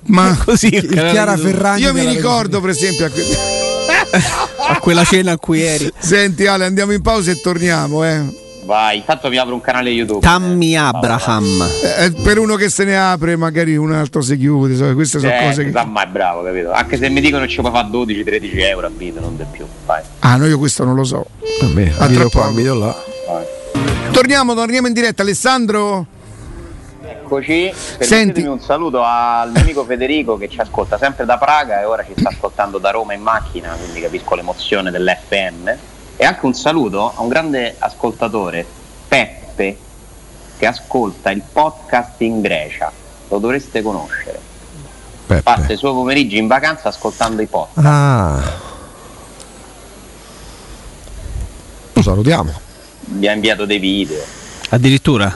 [0.08, 1.84] Ma così il Chiara Ferragni.
[1.84, 3.24] Io mi ricordo, per esempio, a, que...
[4.68, 5.90] a quella cena a cui eri.
[5.98, 8.42] Senti, Ale, andiamo in pausa e torniamo, eh.
[8.64, 10.22] Vai, intanto mi apro un canale YouTube.
[10.22, 11.68] Tammy Abraham.
[12.00, 14.76] Eh, per uno che se ne apre, magari un altro si chiude.
[14.76, 15.72] So, queste sono eh, cose che.
[15.72, 16.72] Tammy è bravo, capito?
[16.72, 19.66] Anche se mi dicono che ci puoi fare 12-13 euro a video, non di più.
[19.86, 20.02] Vai.
[20.20, 21.26] Ah, no, io questo non lo so.
[21.62, 22.96] A me, a video qua, video là.
[23.28, 23.46] Vai.
[24.12, 26.06] Torniamo, torniamo in diretta, Alessandro.
[27.06, 31.86] Eccoci, permettetemi un saluto al mio amico Federico che ci ascolta sempre da Praga e
[31.86, 35.76] ora ci sta ascoltando da Roma in macchina, quindi capisco l'emozione dell'FM
[36.16, 38.66] e anche un saluto a un grande ascoltatore,
[39.08, 39.78] Peppe,
[40.58, 42.92] che ascolta il podcast in Grecia.
[43.30, 44.40] Lo dovreste conoscere.
[45.26, 45.42] Peppe.
[45.42, 47.88] Passa i suoi pomeriggi in vacanza ascoltando i podcast.
[47.88, 48.42] Ah.
[51.94, 52.52] Lo salutiamo.
[53.06, 54.22] Vi ha inviato dei video.
[54.70, 55.32] Addirittura?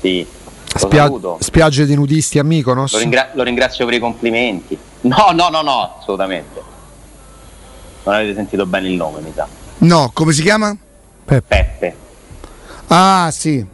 [0.00, 0.26] Sì.
[0.74, 2.86] Spia- spiagge di nudisti amico, no?
[2.90, 4.78] Lo, ringra- lo ringrazio per i complimenti.
[5.00, 6.62] No, no, no, no, assolutamente.
[8.04, 9.46] Non avete sentito bene il nome, mi sa.
[9.78, 10.76] No, come si chiama?
[11.24, 11.46] Peppe.
[11.78, 11.96] Peppe.
[12.88, 13.64] Ah, sì.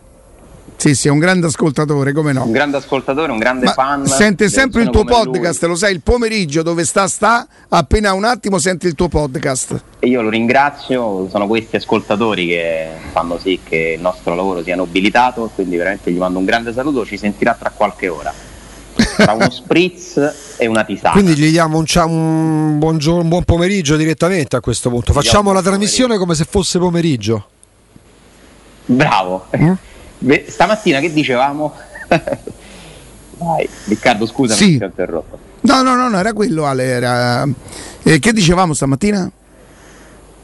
[0.77, 2.45] Sì, sì, è un grande ascoltatore, come no?
[2.45, 4.07] Un grande ascoltatore, un grande Ma fan.
[4.07, 5.71] Sente sempre il tuo podcast, lui.
[5.71, 9.83] lo sai, il pomeriggio dove sta sta, appena un attimo senti il tuo podcast.
[10.01, 14.77] E io lo ringrazio, sono questi ascoltatori che fanno sì che il nostro lavoro sia
[14.77, 18.53] nobilitato, quindi veramente gli mando un grande saluto, ci sentirà tra qualche ora
[19.17, 21.13] tra uno spritz e una tisana.
[21.13, 25.13] Quindi gli diamo un, un, buon, un buon pomeriggio direttamente a questo punto.
[25.13, 27.49] Gli Facciamo la trasmissione come se fosse pomeriggio.
[28.87, 29.47] Bravo.
[29.57, 29.73] Mm?
[30.19, 31.73] Beh, stamattina che dicevamo?
[33.39, 34.77] Vai, Riccardo, scusa, sì.
[34.77, 35.39] mi ho interrotto.
[35.63, 36.85] No, no, no, no, era quello Ale.
[36.85, 37.47] Era...
[38.03, 39.31] Eh, che dicevamo stamattina?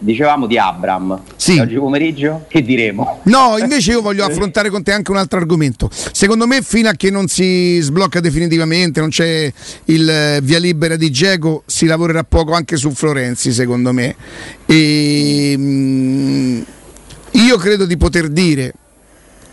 [0.03, 1.21] Dicevamo di Abram.
[1.37, 1.59] Sì.
[1.59, 3.21] oggi pomeriggio che diremo?
[3.25, 5.91] No, invece io voglio affrontare con te anche un altro argomento.
[5.93, 9.53] Secondo me, fino a che non si sblocca definitivamente, non c'è
[9.85, 14.17] il eh, via libera di Geco, si lavorerà poco anche su Florenzi, secondo me.
[14.65, 16.61] E, mm,
[17.33, 18.73] io credo di poter dire,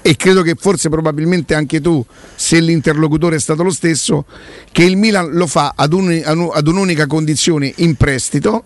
[0.02, 2.04] e credo che forse probabilmente anche tu,
[2.36, 4.24] se l'interlocutore è stato lo stesso,
[4.72, 6.22] che il Milan lo fa ad, un,
[6.54, 8.64] ad un'unica condizione in prestito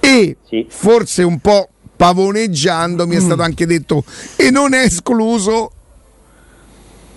[0.00, 0.66] e sì.
[0.68, 3.24] forse un po' pavoneggiando mi è mm.
[3.24, 4.04] stato anche detto
[4.36, 5.72] e non è escluso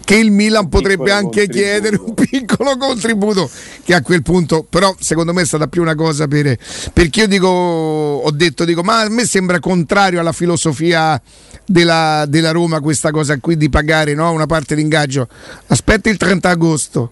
[0.09, 3.47] che il Milan un potrebbe anche chiedere un piccolo contributo
[3.83, 6.57] che a quel punto però secondo me è stata più una cosa per,
[6.93, 11.21] perché io dico ho detto dico ma a me sembra contrario alla filosofia
[11.63, 15.27] della, della Roma questa cosa qui di pagare no, una parte d'ingaggio
[15.67, 17.11] aspetta il 30 agosto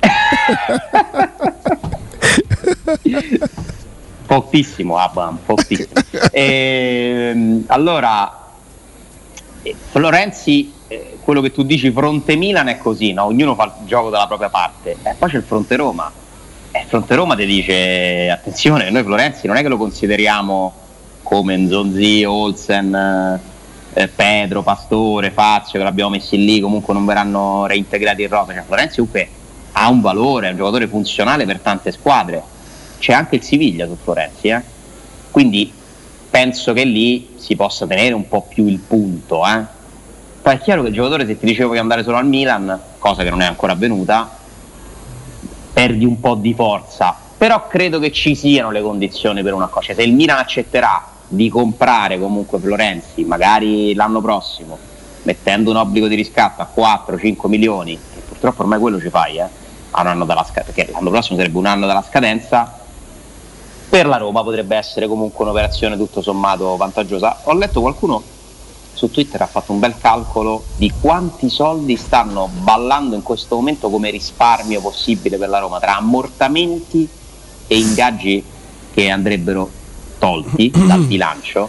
[4.30, 5.88] Pochissimo, Abba, pochissimo.
[6.30, 8.52] e, ehm, allora,
[9.60, 13.24] eh, Florenzi, eh, quello che tu dici fronte Milan è così, no?
[13.24, 14.98] ognuno fa il gioco dalla propria parte.
[15.02, 16.12] E poi c'è il fronte Roma.
[16.70, 20.74] E fronte Roma ti dice, attenzione, noi Florenzi non è che lo consideriamo
[21.24, 23.40] come Nzonzi, Olsen,
[23.94, 28.52] eh, Pedro, Pastore, Fazio, che l'abbiamo messi lì, comunque non verranno reintegrati in rosa.
[28.52, 29.28] Cioè, Florenzi comunque
[29.72, 32.58] ha un valore, è un giocatore funzionale per tante squadre.
[33.00, 34.62] C'è anche il Siviglia su Florenzi, eh?
[35.30, 35.72] quindi
[36.28, 39.44] penso che lì si possa tenere un po' più il punto.
[39.46, 39.64] Eh?
[40.42, 43.22] Poi è chiaro che il giocatore, se ti dicevo che andare solo al Milan, cosa
[43.22, 44.38] che non è ancora avvenuta,
[45.72, 47.16] perdi un po' di forza.
[47.36, 49.86] Però credo che ci siano le condizioni per una cosa.
[49.86, 54.78] Cioè, se il Milan accetterà di comprare comunque Florenzi, magari l'anno prossimo,
[55.22, 59.46] mettendo un obbligo di riscatto a 4-5 milioni, che purtroppo ormai quello ci fai, eh?
[59.92, 62.79] a un anno dalla scadenza, perché l'anno prossimo sarebbe un anno dalla scadenza,
[63.90, 67.40] per la Roma potrebbe essere comunque un'operazione tutto sommato vantaggiosa.
[67.44, 68.22] Ho letto qualcuno
[68.92, 73.88] su Twitter ha fatto un bel calcolo di quanti soldi stanno ballando in questo momento
[73.88, 77.08] come risparmio possibile per la Roma tra ammortamenti
[77.66, 78.44] e ingaggi
[78.92, 79.68] che andrebbero
[80.18, 81.68] tolti dal bilancio.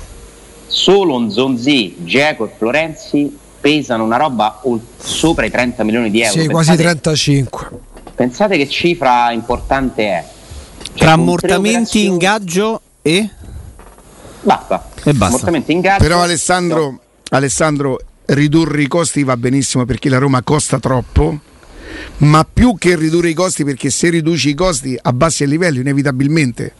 [0.67, 4.61] Solo Nzonzi, Geco e Florenzi pesano una roba
[4.97, 6.39] sopra i 30 milioni di euro.
[6.39, 7.69] Sì, quasi 35
[8.13, 10.25] Pensate che cifra importante è.
[10.93, 13.29] Cioè, Tra ammortamenti, ingaggio e...
[14.41, 14.89] Basta.
[15.03, 15.51] E basta.
[15.67, 16.99] Ingaggio, Però Alessandro, no.
[17.29, 21.39] Alessandro, ridurre i costi va benissimo perché la Roma costa troppo,
[22.17, 26.73] ma più che ridurre i costi perché se riduci i costi abbassi il livello inevitabilmente.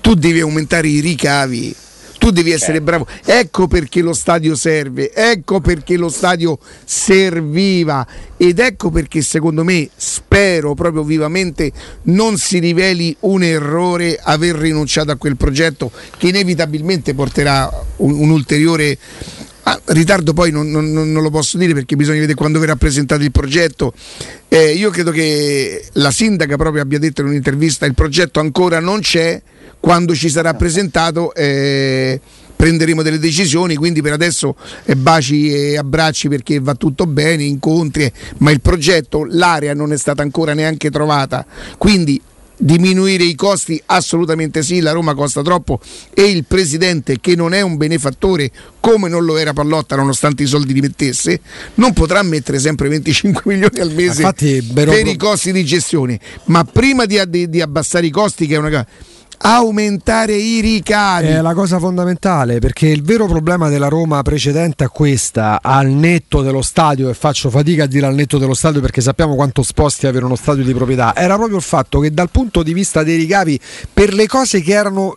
[0.00, 1.74] Tu devi aumentare i ricavi
[2.20, 2.84] tu devi essere certo.
[2.84, 3.06] bravo.
[3.24, 8.06] Ecco perché lo stadio serve, ecco perché lo stadio serviva
[8.36, 15.10] ed ecco perché secondo me spero proprio vivamente non si riveli un errore aver rinunciato
[15.10, 18.98] a quel progetto che inevitabilmente porterà un, un ulteriore
[19.64, 23.22] Ah, ritardo poi non, non, non, lo posso dire perché bisogna vedere quando verrà presentato
[23.22, 23.92] il progetto.
[24.48, 29.00] Eh, io credo che la sindaca proprio abbia detto in un'intervista il progetto ancora non
[29.00, 29.40] c'è,
[29.80, 32.20] quando ci sarà presentato eh,
[32.54, 38.12] prenderemo delle decisioni, quindi per adesso eh, baci e abbracci perché va tutto bene, incontri,
[38.38, 41.46] ma il progetto, l'area non è stata ancora neanche trovata,
[41.78, 42.20] quindi
[42.62, 45.80] diminuire i costi assolutamente sì, la Roma costa troppo
[46.12, 50.46] e il presidente che non è un benefattore come non lo era Pallotta nonostante i
[50.46, 51.40] soldi li mettesse,
[51.76, 56.62] non potrà mettere sempre 25 milioni al mese Infatti, per i costi di gestione, ma
[56.64, 58.86] prima di, di, di abbassare i costi che è una cosa
[59.42, 61.28] aumentare i ricavi.
[61.28, 66.42] È la cosa fondamentale perché il vero problema della Roma precedente a questa, al netto
[66.42, 70.06] dello stadio, e faccio fatica a dire al netto dello stadio perché sappiamo quanto sposti
[70.06, 73.16] avere uno stadio di proprietà, era proprio il fatto che dal punto di vista dei
[73.16, 73.58] ricavi,
[73.92, 75.14] per le cose che, erano,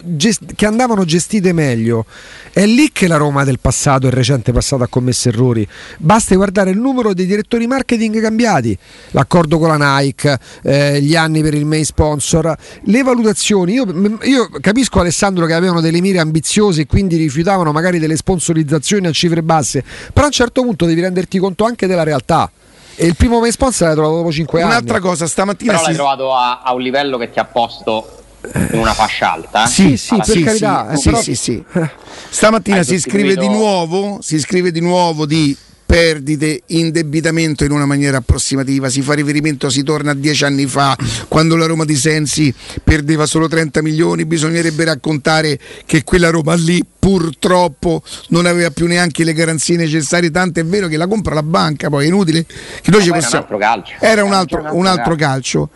[0.55, 2.05] che andavano gestite meglio,
[2.53, 5.67] è lì che la Roma del passato, il recente passato, ha commesso errori.
[5.97, 8.77] Basta guardare il numero dei direttori marketing cambiati,
[9.11, 13.73] l'accordo con la Nike, eh, gli anni per il main sponsor, le valutazioni.
[13.73, 13.85] Io
[14.23, 19.11] io capisco Alessandro che avevano delle mire ambiziose e quindi rifiutavano magari delle sponsorizzazioni a
[19.11, 22.49] cifre basse, però a un certo punto devi renderti conto anche della realtà.
[22.95, 24.71] E il primo main sponsor l'hai trovato dopo 5 anni.
[24.71, 25.71] Un'altra cosa, stamattina.
[25.71, 25.89] Però si...
[25.89, 28.19] l'hai trovato a, a, un livello che ti ha posto
[28.53, 29.63] in una fascia alta.
[29.63, 29.67] Eh?
[29.67, 30.95] Sì, sì, per sì, carità.
[30.95, 31.21] Sì, però...
[31.21, 31.63] sì, sì,
[32.29, 35.57] Stamattina si scrive di nuovo, si scrive di nuovo di
[35.93, 40.97] perdite, indebitamento in una maniera approssimativa, si fa riferimento, si torna a dieci anni fa,
[41.27, 42.51] quando la Roma di Sensi
[42.83, 49.23] perdeva solo 30 milioni, bisognerebbe raccontare che quella Roma lì purtroppo non aveva più neanche
[49.23, 52.43] le garanzie necessarie, tanto è vero che la compra la banca, poi è inutile.
[52.43, 53.45] Che noi ci possiamo...
[53.45, 53.93] Era un altro calcio.
[53.99, 55.69] Era un altro, un altro calcio,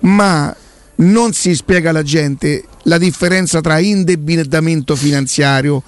[0.00, 0.56] ma
[0.96, 5.84] non si spiega alla gente la differenza tra indebitamento finanziario,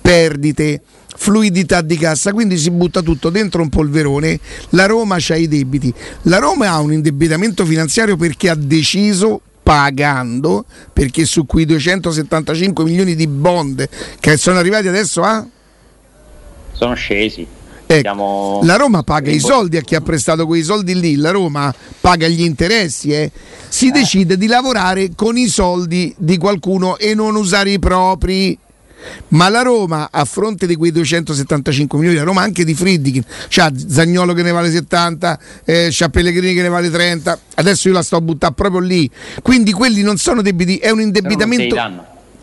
[0.00, 0.80] perdite,
[1.16, 4.38] fluidità di cassa, quindi si butta tutto dentro un polverone.
[4.70, 10.64] La Roma ha i debiti, la Roma ha un indebitamento finanziario perché ha deciso pagando
[10.92, 13.88] perché su quei 275 milioni di bond
[14.20, 15.44] che sono arrivati adesso a
[16.70, 17.44] sono scesi
[17.88, 21.72] Ecco, la Roma paga i soldi a chi ha prestato quei soldi lì, la Roma
[22.00, 23.30] paga gli interessi, eh.
[23.68, 23.90] si eh.
[23.92, 28.58] decide di lavorare con i soldi di qualcuno e non usare i propri
[29.28, 33.70] Ma la Roma, a fronte di quei 275 milioni, la Roma anche di Friedkin, c'ha
[33.74, 38.02] Zagnolo che ne vale 70, eh, c'ha Pellegrini che ne vale 30, adesso io la
[38.02, 39.10] sto a buttare proprio lì.
[39.42, 41.76] Quindi quelli non sono debiti, è un indebitamento.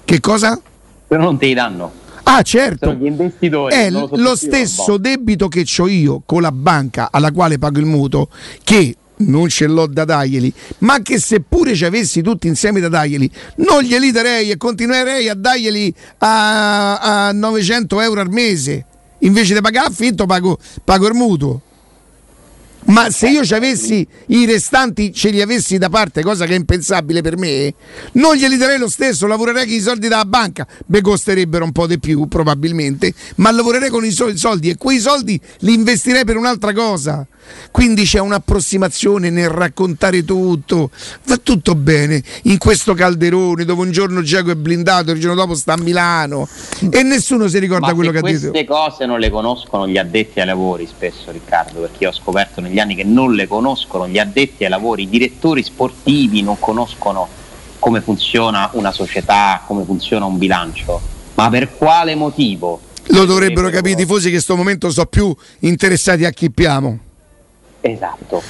[0.05, 0.59] Che cosa?
[1.07, 2.01] Però non te li danno.
[2.23, 2.87] Ah, certo.
[2.87, 3.75] Sono gli investitori.
[3.75, 7.85] È lo, lo stesso debito che ho io con la banca alla quale pago il
[7.85, 8.29] mutuo,
[8.63, 8.95] che
[9.25, 13.81] non ce l'ho da darglieli, ma che seppure ci avessi tutti insieme da darglieli, non
[13.81, 18.85] glieli darei e continuerei a darglieli a, a 900 euro al mese.
[19.19, 21.61] Invece di pagare affitto pago, pago il mutuo.
[22.85, 26.57] Ma se io ci avessi i restanti, ce li avessi da parte, cosa che è
[26.57, 27.73] impensabile per me,
[28.13, 30.67] non glieli darei lo stesso, lavorerei con i soldi dalla banca.
[30.85, 35.39] Beh, costerebbero un po' di più probabilmente, ma lavorerei con i soldi e quei soldi
[35.59, 37.25] li investirei per un'altra cosa.
[37.71, 40.91] Quindi c'è un'approssimazione nel raccontare tutto,
[41.25, 45.55] va tutto bene in questo calderone dove un giorno Giacomo è blindato, il giorno dopo
[45.55, 46.47] sta a Milano
[46.91, 48.51] e nessuno si ricorda Ma quello che ha detto.
[48.51, 52.61] Queste cose non le conoscono gli addetti ai lavori spesso Riccardo, perché io ho scoperto
[52.61, 57.27] negli anni che non le conoscono gli addetti ai lavori, i direttori sportivi non conoscono
[57.79, 61.01] come funziona una società, come funziona un bilancio,
[61.33, 62.79] ma per quale motivo?
[63.07, 66.99] Lo dovrebbero capire i tifosi che in questo momento sono più interessati a chi piamo.
[67.85, 68.41] Esatto,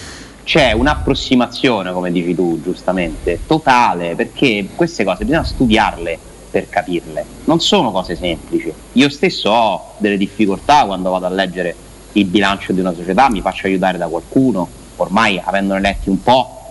[0.44, 6.20] c'è un'approssimazione, come dici tu giustamente, totale, perché queste cose bisogna studiarle
[6.52, 8.72] per capirle, non sono cose semplici.
[8.92, 11.76] Io stesso ho delle difficoltà quando vado a leggere
[12.12, 14.68] il bilancio di una società, mi faccio aiutare da qualcuno,
[14.98, 16.62] ormai avendone letti un po'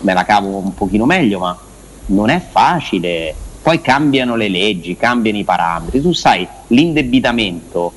[0.00, 1.58] me la cavo un pochino meglio, ma
[2.06, 3.34] non è facile.
[3.60, 6.00] Poi cambiano le leggi, cambiano i parametri.
[6.00, 7.92] Tu sai, l'indebitamento,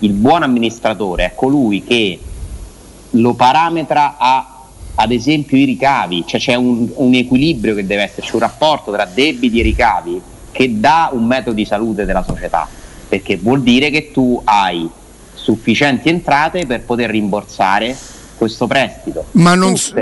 [0.00, 2.18] il buon amministratore è colui che
[3.12, 4.46] lo parametra a
[4.94, 9.06] ad esempio i ricavi, cioè c'è un, un, equilibrio che deve esserci, un rapporto tra
[9.06, 10.20] debiti e ricavi
[10.50, 12.68] che dà un metodo di salute della società,
[13.08, 14.88] perché vuol dire che tu hai
[15.32, 17.96] sufficienti entrate per poter rimborsare
[18.42, 19.26] questo prestito.
[19.32, 19.94] Ma non so,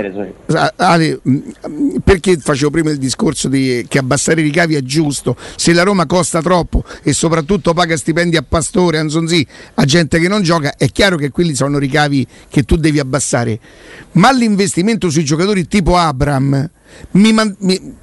[0.77, 5.35] Ale, mm, perché facevo prima il discorso di, che abbassare i ricavi è giusto?
[5.55, 10.19] Se la Roma costa troppo e soprattutto paga stipendi a Pastore, a Nzonzi, a gente
[10.19, 13.59] che non gioca, è chiaro che quelli sono ricavi che tu devi abbassare.
[14.13, 16.69] Ma l'investimento sui giocatori tipo Abram
[17.11, 17.95] mi, mi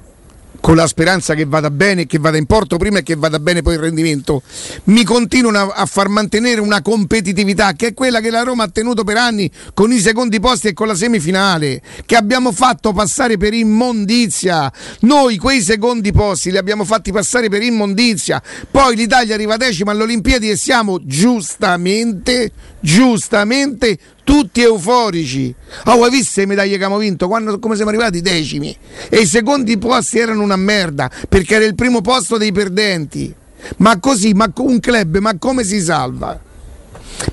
[0.61, 3.61] con la speranza che vada bene, che vada in porto prima e che vada bene
[3.61, 4.41] poi il rendimento,
[4.85, 9.03] mi continuano a, far mantenere una competitività che è quella che la Roma ha tenuto
[9.03, 13.53] per anni con i secondi posti e con la semifinale, che abbiamo fatto passare per
[13.53, 14.71] immondizia.
[15.01, 18.41] Noi quei secondi posti li abbiamo fatti passare per immondizia.
[18.69, 23.97] Poi l'Italia arriva decima alle Olimpiadi e siamo giustamente, giustamente
[24.29, 25.53] tutti euforici.
[25.85, 27.27] Oh, hai visto le medaglie che abbiamo vinto?
[27.27, 28.21] Quando, come siamo arrivati?
[28.21, 28.77] Decimi.
[29.09, 33.33] E i secondi posti erano una merda, perché era il primo posto dei perdenti.
[33.77, 36.39] Ma così, ma un club, ma come si salva?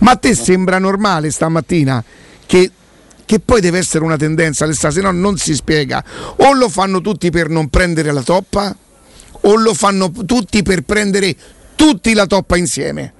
[0.00, 2.02] Ma a te sembra normale stamattina
[2.44, 2.70] che,
[3.24, 6.04] che poi deve essere una tendenza, se no non si spiega.
[6.36, 8.74] O lo fanno tutti per non prendere la toppa,
[9.40, 11.34] o lo fanno tutti per prendere
[11.76, 13.12] tutti la toppa insieme.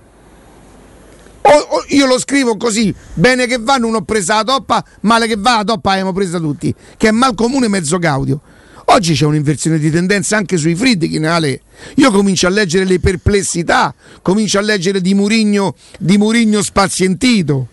[1.42, 5.28] O, o io lo scrivo così, bene che va, non ho presa la toppa, male
[5.28, 8.40] che va, la toppa l'abbiamo presa tutti, che è mal comune mezzo gaudio.
[8.88, 11.60] Oggi c'è un'inversione di tendenza anche sui Friedkin, Ale.
[11.96, 17.68] Io comincio a leggere le perplessità, comincio a leggere di Murigno, di Murigno spazientito.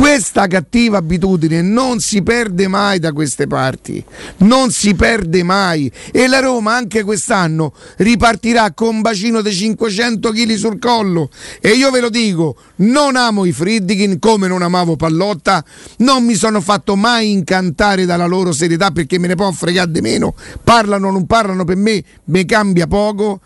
[0.00, 4.02] Questa cattiva abitudine non si perde mai da queste parti,
[4.38, 5.92] non si perde mai.
[6.10, 11.28] E la Roma anche quest'anno ripartirà con un bacino di 500 kg sul collo.
[11.60, 15.62] E io ve lo dico, non amo i Friedkin come non amavo Pallotta,
[15.98, 20.00] non mi sono fatto mai incantare dalla loro serietà perché me ne può fregare di
[20.00, 20.34] meno,
[20.64, 23.40] parlano o non parlano per me, mi cambia poco,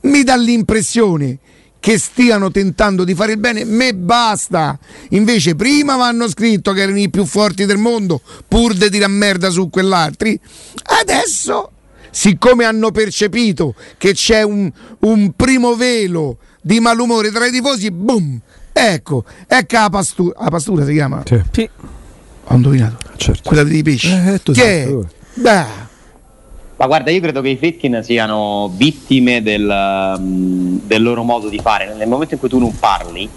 [0.00, 1.40] mi dà l'impressione
[1.80, 4.78] che stiano tentando di fare il bene, me basta.
[5.10, 9.08] Invece prima mi hanno scritto che erano i più forti del mondo, pur di dire
[9.08, 10.38] merda su quell'altri.
[11.00, 11.70] Adesso,
[12.10, 18.40] siccome hanno percepito che c'è un, un primo velo di malumore tra i tifosi, boom!
[18.72, 21.22] Ecco, ecco la pastura, la pastura si chiama?
[21.24, 21.68] Sì.
[22.44, 22.96] Ho indovinato.
[23.16, 23.42] Certo.
[23.48, 24.10] Quella dei pesci.
[24.10, 24.98] Eh, che?
[25.34, 25.64] Beh,
[26.80, 31.58] ma guarda, io credo che i Fitkin siano vittime del, um, del, loro modo di
[31.58, 31.92] fare.
[31.94, 33.28] Nel momento in cui tu non parli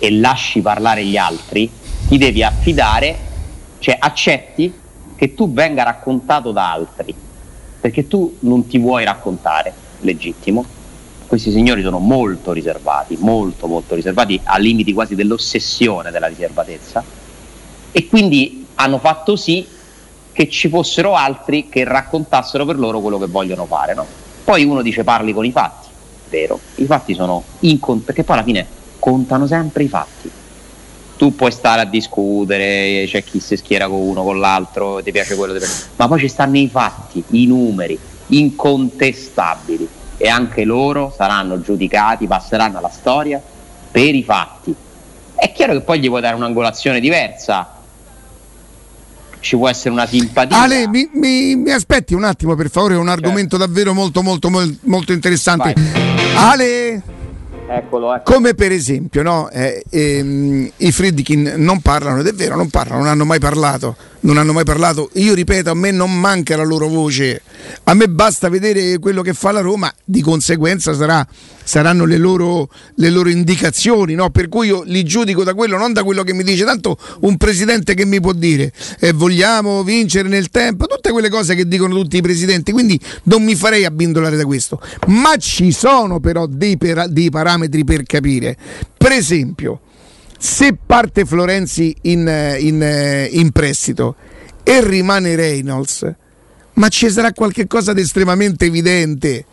[0.00, 1.70] e lasci parlare gli altri,
[2.08, 3.16] ti devi affidare,
[3.78, 4.74] cioè accetti
[5.14, 7.14] che tu venga raccontato da altri,
[7.80, 10.64] perché tu non ti vuoi raccontare, legittimo.
[11.24, 17.04] Questi signori sono molto riservati, molto molto riservati, a limiti quasi dell'ossessione della riservatezza,
[17.92, 19.76] e quindi hanno fatto sì
[20.38, 23.92] che ci fossero altri che raccontassero per loro quello che vogliono fare.
[23.92, 24.06] No?
[24.44, 25.88] Poi uno dice parli con i fatti.
[26.30, 26.60] vero.
[26.76, 28.64] I fatti sono incont- perché poi alla fine
[29.00, 30.30] contano sempre i fatti.
[31.16, 35.34] Tu puoi stare a discutere, c'è chi si schiera con uno, con l'altro, ti piace
[35.34, 35.88] quello, ti piace...
[35.96, 42.78] ma poi ci stanno i fatti, i numeri incontestabili e anche loro saranno giudicati, passeranno
[42.78, 43.42] alla storia
[43.90, 44.72] per i fatti.
[45.34, 47.77] È chiaro che poi gli puoi dare un'angolazione diversa,
[49.40, 50.60] ci può essere una simpatia.
[50.60, 53.66] Ale, mi, mi, mi aspetti un attimo per favore, è un argomento certo.
[53.66, 54.50] davvero molto molto
[54.82, 55.74] molto interessante.
[55.74, 56.34] Vai.
[56.36, 57.02] Ale
[57.70, 58.32] Eccolo, ecco.
[58.32, 59.50] Come per esempio, no?
[59.50, 63.94] eh, ehm, i Friedkin non parlano, ed è vero, non parlano, non hanno mai parlato,
[64.20, 65.10] non hanno mai parlato.
[65.14, 67.42] Io ripeto, a me non manca la loro voce,
[67.84, 71.26] a me basta vedere quello che fa la Roma, di conseguenza sarà,
[71.68, 74.30] saranno le loro, le loro indicazioni, no?
[74.30, 76.64] per cui io li giudico da quello, non da quello che mi dice.
[76.64, 81.54] Tanto un presidente che mi può dire eh, vogliamo vincere nel tempo, tutte quelle cose
[81.54, 84.80] che dicono tutti i presidenti, quindi non mi farei abbindolare da questo.
[85.08, 88.56] Ma ci sono però dei, per, dei parametri per capire.
[88.96, 89.80] Per esempio,
[90.38, 94.16] se parte Florenzi in, in, in prestito
[94.62, 96.10] e rimane Reynolds,
[96.74, 99.44] ma ci sarà qualcosa di estremamente evidente.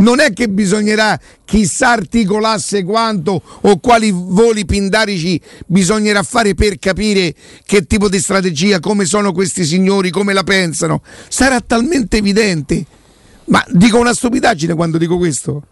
[0.00, 7.34] Non è che bisognerà chissà articolasse quanto o quali voli pindarici bisognerà fare per capire
[7.64, 11.02] che tipo di strategia, come sono questi signori, come la pensano.
[11.28, 12.84] Sarà talmente evidente.
[13.46, 15.62] Ma dico una stupidaggine quando dico questo?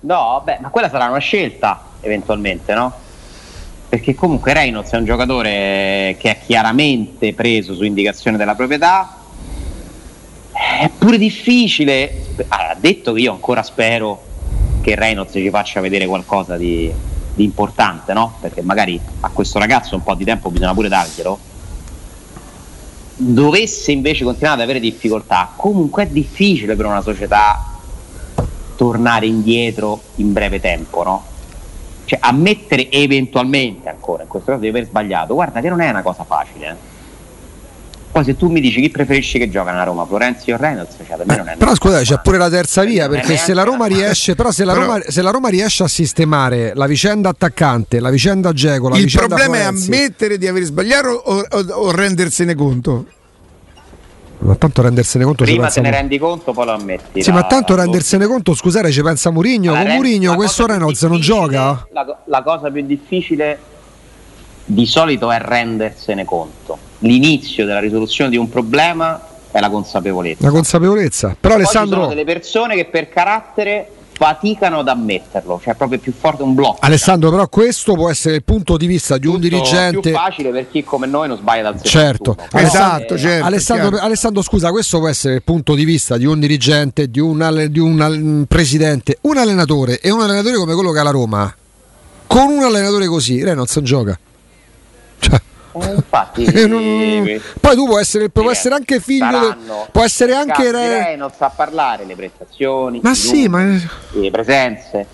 [0.00, 2.94] No, beh, ma quella sarà una scelta eventualmente, no?
[3.88, 9.17] Perché comunque Reynolds è un giocatore che è chiaramente preso su indicazione della proprietà.
[10.58, 12.26] È pure difficile.
[12.48, 14.22] Ha detto che io ancora spero
[14.80, 16.92] che Reynolds ci faccia vedere qualcosa di,
[17.34, 18.34] di importante, no?
[18.40, 21.38] Perché magari a questo ragazzo un po' di tempo bisogna pure darglielo.
[23.20, 27.76] Dovesse invece continuare ad avere difficoltà, comunque è difficile per una società
[28.76, 31.24] tornare indietro in breve tempo, no?
[32.04, 36.02] Cioè ammettere eventualmente ancora, in questo caso di aver sbagliato, guarda che non è una
[36.02, 36.68] cosa facile.
[36.68, 36.97] Eh?
[38.18, 41.16] Poi se tu mi dici chi preferisci che gioca a Roma, Florenzi o Reynolds, cioè
[41.16, 43.86] per me non è Però scusate, c'è pure la terza via, perché se la Roma
[43.86, 48.00] riesce, però se la, però, Roma, se la Roma riesce a sistemare la vicenda attaccante,
[48.00, 51.64] la vicenda Geco, la il vicenda problema Florenzi, è ammettere di aver sbagliato o, o,
[51.74, 53.06] o rendersene conto.
[54.38, 57.22] Ma tanto rendersene conto Prima te ne rendi conto, poi lo ammetti.
[57.22, 59.74] Sì, la, ma tanto rendersene conto, scusate, ci pensa Murigno.
[59.74, 61.86] Con Murigno questo Reynolds non gioca?
[61.92, 63.60] La, la, cosa più difficile
[64.64, 66.87] di solito è rendersene conto.
[67.00, 69.20] L'inizio della risoluzione di un problema
[69.50, 70.44] è la consapevolezza.
[70.44, 71.36] La consapevolezza.
[71.38, 71.96] Però Poi Alessandro...
[71.96, 76.52] Ci sono delle persone che per carattere faticano ad ammetterlo, cioè proprio più forte un
[76.52, 76.78] blocco.
[76.80, 79.98] Alessandro, però questo può essere il punto di vista di un dirigente.
[79.98, 83.96] È più facile per chi come noi non sbaglia dal Certo, esatto, eh, certo Alessandro,
[83.98, 87.78] Alessandro, scusa, questo può essere il punto di vista di un dirigente, di un, di
[87.78, 91.54] un presidente, un allenatore e un allenatore come quello che ha la Roma.
[92.26, 94.18] Con un allenatore così, Reynolds non gioca.
[95.20, 95.40] Cioè,
[95.84, 97.40] infatti, non...
[97.60, 99.56] poi tu puoi essere, può essere anche figlio,
[99.90, 101.16] può essere anche re.
[101.16, 105.06] non sa parlare le prestazioni, ma sì, numeri, ma le presenze.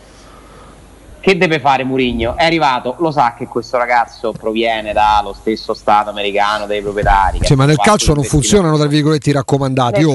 [1.24, 2.36] Che deve fare Murigno?
[2.36, 7.40] È arrivato, lo sa che questo ragazzo proviene dallo stesso Stato americano dei proprietari.
[7.40, 10.04] Cioè, ma nel calcio non funzionano tra virgolette i raccomandati.
[10.04, 10.12] Oh.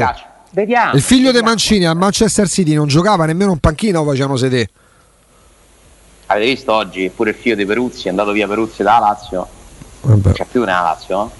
[0.51, 4.35] Vediamo, il figlio di Mancini al Manchester City non giocava nemmeno un panchino o facevano
[4.35, 4.69] sedere.
[6.27, 9.47] Avete visto oggi pure il figlio di Peruzzi è andato via Peruzzi da Lazio
[10.01, 10.31] Vabbè.
[10.33, 11.31] C'è più nella Lazio?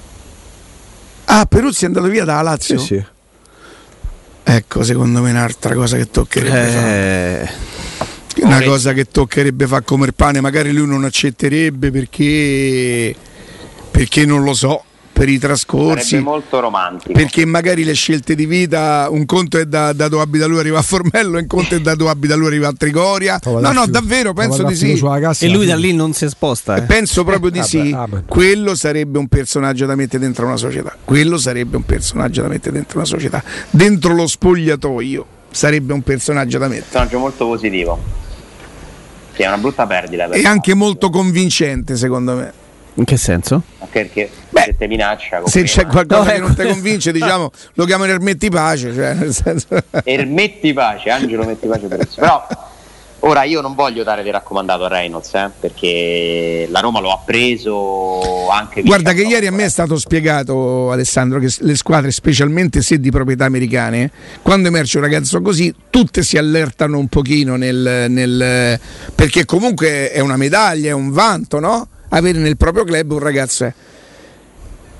[1.26, 2.80] Ah, Peruzzi è andato via dalla Lazio?
[2.80, 3.06] Sì, sì.
[4.44, 7.46] Ecco, secondo me è un'altra cosa che toccherebbe eh...
[7.46, 7.68] fare.
[8.42, 13.14] Una cosa che toccherebbe fare come il pane, magari lui non accetterebbe perché,
[13.92, 14.84] perché non lo so
[15.20, 16.12] per i trascorsi.
[16.12, 17.12] Sarebbe molto romantico.
[17.12, 20.80] Perché magari le scelte di vita, un conto è da, da dove abita lui arriva
[20.80, 23.38] a Formello, un conto è da dove abita lui arriva a Trigoria.
[23.44, 24.98] No, no, davvero, penso di sì.
[25.40, 26.78] E lui da lì non si sposta.
[26.78, 26.84] Eh.
[26.84, 27.94] Penso proprio di sì.
[28.26, 30.96] Quello sarebbe un personaggio da mettere dentro una società.
[31.04, 33.44] Quello sarebbe un personaggio da mettere dentro una società.
[33.70, 36.86] Dentro lo spogliatoio sarebbe un personaggio da mettere.
[36.86, 38.00] Un personaggio molto positivo.
[39.34, 40.30] Sì, è una brutta perdita.
[40.30, 42.54] E anche molto convincente, secondo me.
[42.96, 43.64] In che senso?
[43.90, 44.30] Perché
[44.60, 45.42] Beh, se te minaccia.
[45.46, 46.46] Se c'è qualcosa no, che ecco.
[46.48, 48.94] non ti convince, diciamo, lo chiamano Ermetti Pace.
[48.94, 49.68] Cioè, nel senso...
[50.04, 52.48] Ermetti Pace, Angelo Metti Pace Però
[53.22, 57.22] ora io non voglio dare di raccomandato a Reynolds eh, perché la Roma lo ha
[57.26, 58.82] preso anche.
[58.82, 63.12] Guarda che ieri a me è stato spiegato, Alessandro, che le squadre, specialmente se di
[63.12, 68.80] proprietà americane, quando emerge un ragazzo così, tutte si allertano un pochino nel, nel
[69.14, 71.88] perché comunque è una medaglia, è un vanto, no?
[72.10, 73.72] avere nel proprio club un ragazzo.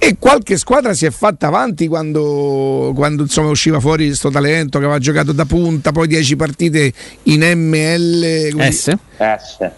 [0.02, 4.86] E qualche squadra si è fatta avanti quando, quando insomma, usciva fuori questo talento che
[4.86, 6.94] aveva giocato da punta, poi 10 partite
[7.24, 8.96] in ML, S.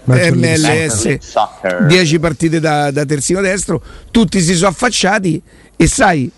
[0.05, 1.86] MLS, Soccer.
[1.88, 5.41] 10 partite da, da terzino destro, tutti si sono affacciati
[5.76, 6.30] e sai,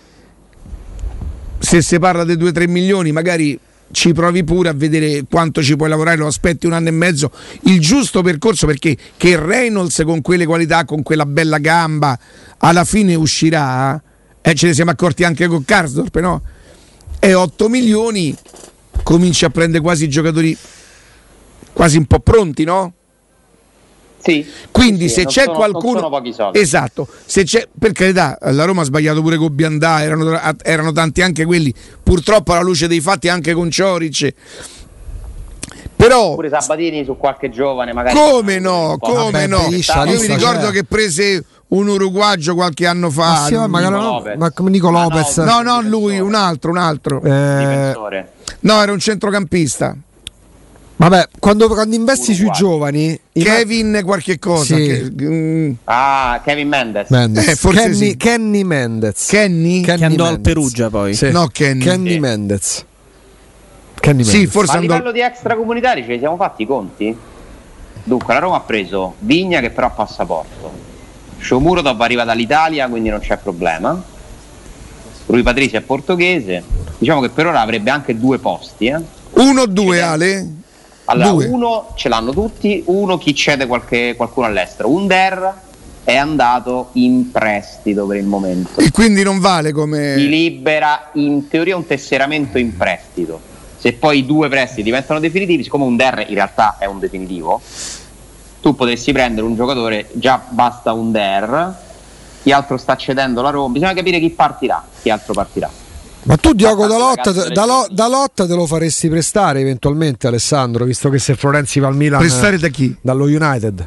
[1.58, 3.60] se si parla dei 2-3 milioni, magari
[3.90, 7.30] ci provi pure a vedere quanto ci puoi lavorare, lo aspetti un anno e mezzo,
[7.62, 12.18] il giusto percorso perché che Reynolds con quelle qualità, con quella bella gamba,
[12.58, 14.00] alla fine uscirà,
[14.40, 16.42] eh, ce ne siamo accorti anche con Karsdorp, no?
[17.18, 18.36] È 8 milioni,
[19.02, 20.56] cominci a prendere quasi i giocatori
[21.72, 22.94] quasi un po' pronti, no?
[24.24, 24.46] Sì.
[24.70, 26.58] Quindi Sì, se c'è sono- qualcuno Non sono pochi soldi.
[26.58, 31.20] Esatto, se c'è per carità, la Roma ha sbagliato pure con Biandà, erano, erano tanti
[31.22, 31.72] anche quelli,
[32.02, 34.32] purtroppo alla luce dei fatti anche con Cioric.
[35.96, 38.14] Però Pure Sabatini su qualche giovane magari.
[38.18, 39.68] come no, come Vabbè, no?
[39.70, 40.72] Io mi ricordo c'è.
[40.72, 43.28] che prese un uruguagio qualche anno fa.
[43.30, 44.36] Ma sì, ma Nico no, Lopez.
[44.36, 45.36] ma Nico Ma no, Lopez.
[45.38, 47.18] no, no, lui, un altro, un altro.
[47.18, 48.32] Eh, Difensore.
[48.60, 49.96] No, era un centrocampista.
[50.96, 54.76] Vabbè, quando, quando investi sui giovani, Kevin qualche cosa.
[54.76, 54.86] Sì.
[54.86, 57.08] che- mm, Ah, Kevin Mendes.
[57.10, 57.48] Mendes.
[57.48, 58.16] Eh, forse Kenny, sì.
[58.16, 59.26] Kenny Mendez.
[59.26, 59.80] Kenny?
[59.82, 60.52] Kenny Che andò al Mendez.
[60.54, 61.14] Perugia poi.
[61.14, 61.30] Sì.
[61.30, 61.80] No, Kenny.
[61.80, 62.18] Kenny Sì.
[62.18, 62.84] Mendez.
[64.00, 64.50] Kenny Sì, Mendez.
[64.52, 64.92] forse Ma a andò.
[64.94, 67.16] livello di extracomunitari ce li siamo fatti i conti?
[68.06, 70.72] Dunque, la Roma ha preso Vigna che però ha passaporto.
[71.38, 74.02] Shomurodov arriva dall'Italia, quindi non c'è problema.
[75.26, 76.62] Rui Patricio è portoghese.
[76.98, 78.86] Diciamo che per ora avrebbe anche due posti.
[78.86, 79.00] eh.
[79.36, 80.48] Uno o due, Ale?
[81.06, 81.46] Allora, Due.
[81.46, 84.88] uno ce l'hanno tutti, uno chi cede qualche- qualcuno all'estero.
[84.90, 85.52] Under
[86.02, 88.80] è andato in prestito per il momento.
[88.80, 90.16] E quindi non vale Ti come.
[90.16, 93.40] libera in teoria un tesseramento in prestito.
[93.78, 97.60] Se poi i due prestiti diventano definitivi, siccome un DER in realtà è un definitivo,
[98.62, 101.74] tu potresti prendere un giocatore, già basta un DER,
[102.42, 105.70] chi altro sta cedendo la Roma, bisogna capire chi partirà, chi altro partirà.
[106.26, 111.18] Ma tu Diogo Dalot, ragazzi, Dalot, Dalot te lo faresti prestare eventualmente Alessandro, visto che
[111.18, 112.96] se Florenzi va al Milan Prestare da chi?
[113.00, 113.86] dallo United.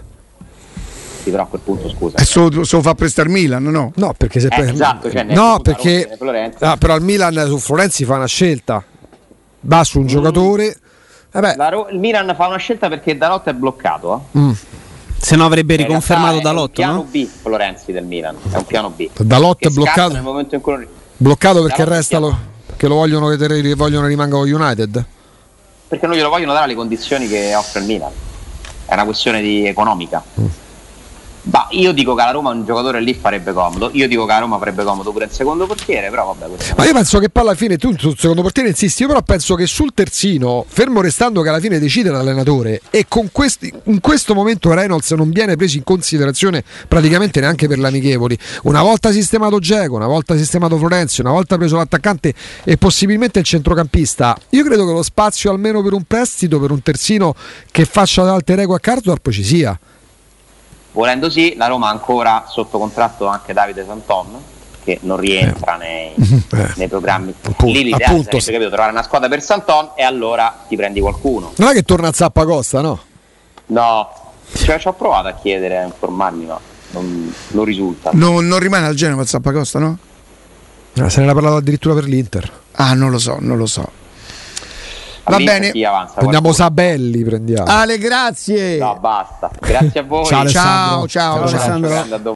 [1.24, 2.18] Sì, però a quel punto scusa.
[2.18, 3.92] E se lo, se lo fa prestare Milan, no?
[3.96, 6.18] No, perché se Eh, pre- esatto, cioè, No, è perché
[6.60, 8.84] ah, però al Milan su Florenzi fa una scelta.
[9.62, 10.08] Va su un Mm.
[10.08, 10.78] giocatore.
[11.32, 14.22] Vabbè, La Ro- il Milan fa una scelta perché Dalot è bloccato.
[14.34, 14.38] eh.
[14.40, 14.52] mm.
[15.20, 17.08] Se no avrebbe In realtà riconfermato è Dalotto, un piano no?
[17.10, 19.10] B Florenzi del Milan, è un piano B.
[19.20, 22.38] Dalot è bloccato, nel momento in cui bloccato perché resta lo,
[22.76, 25.05] che lo vogliono che vogliono rimanga con United.
[25.88, 28.11] perché non glielo vogliono dare alle condizioni che offre il Milan.
[28.86, 30.24] È una questione di economica.
[31.50, 33.89] Ma io dico che la Roma un giocatore lì farebbe comodo.
[33.93, 36.93] Io dico che la Roma farebbe comodo pure il secondo portiere, però vabbè, Ma io
[36.93, 39.93] penso che poi alla fine tu sul secondo portiere insisti, io però penso che sul
[39.93, 45.12] terzino, fermo restando che alla fine decide l'allenatore e con questi, in questo momento Reynolds
[45.12, 48.38] non viene preso in considerazione praticamente neanche per l'amichevoli.
[48.64, 52.34] Una volta sistemato Geco, una volta sistemato Florenzi, una volta preso l'attaccante
[52.64, 56.82] e possibilmente il centrocampista, io credo che lo spazio almeno per un prestito, per un
[56.82, 57.34] terzino
[57.72, 59.80] che faccia da alter ego a Karsdorp ci sia.
[60.98, 64.36] Volendo sì, la Roma ha ancora sotto contratto anche Davide Santon,
[64.84, 66.72] che non rientra nei, Eh.
[66.76, 67.36] nei programmi.
[67.39, 71.00] Appunto, Lì l'ideale appunto, sarebbe capito, trovare una squadra per Santon e allora ti prendi
[71.00, 71.54] qualcuno.
[71.58, 73.00] Non è che torna a Zappacosta, no?
[73.68, 74.10] No,
[74.56, 76.60] cioè, ci ho provato a chiedere, a informarmi, ma
[76.93, 78.10] non, non risulta.
[78.14, 79.98] Non, non rimane al Genova Zappacosta, no?
[80.93, 82.52] Eh, Se ne era parlato addirittura per l'Inter.
[82.72, 83.88] Ah, non lo so, non lo so.
[85.28, 85.71] Va bene.
[85.71, 86.67] chi avanza, Prendiamo qualcuno.
[86.67, 87.65] Sabelli, prendiamo.
[87.69, 88.78] Ale, grazie.
[88.78, 89.49] No, basta.
[89.59, 90.25] Grazie a voi.
[90.25, 91.07] Ciao, Alessandro.
[91.07, 91.80] ciao, ciao, Ciao, ciao.
[91.80, 92.23] Grande, a domani.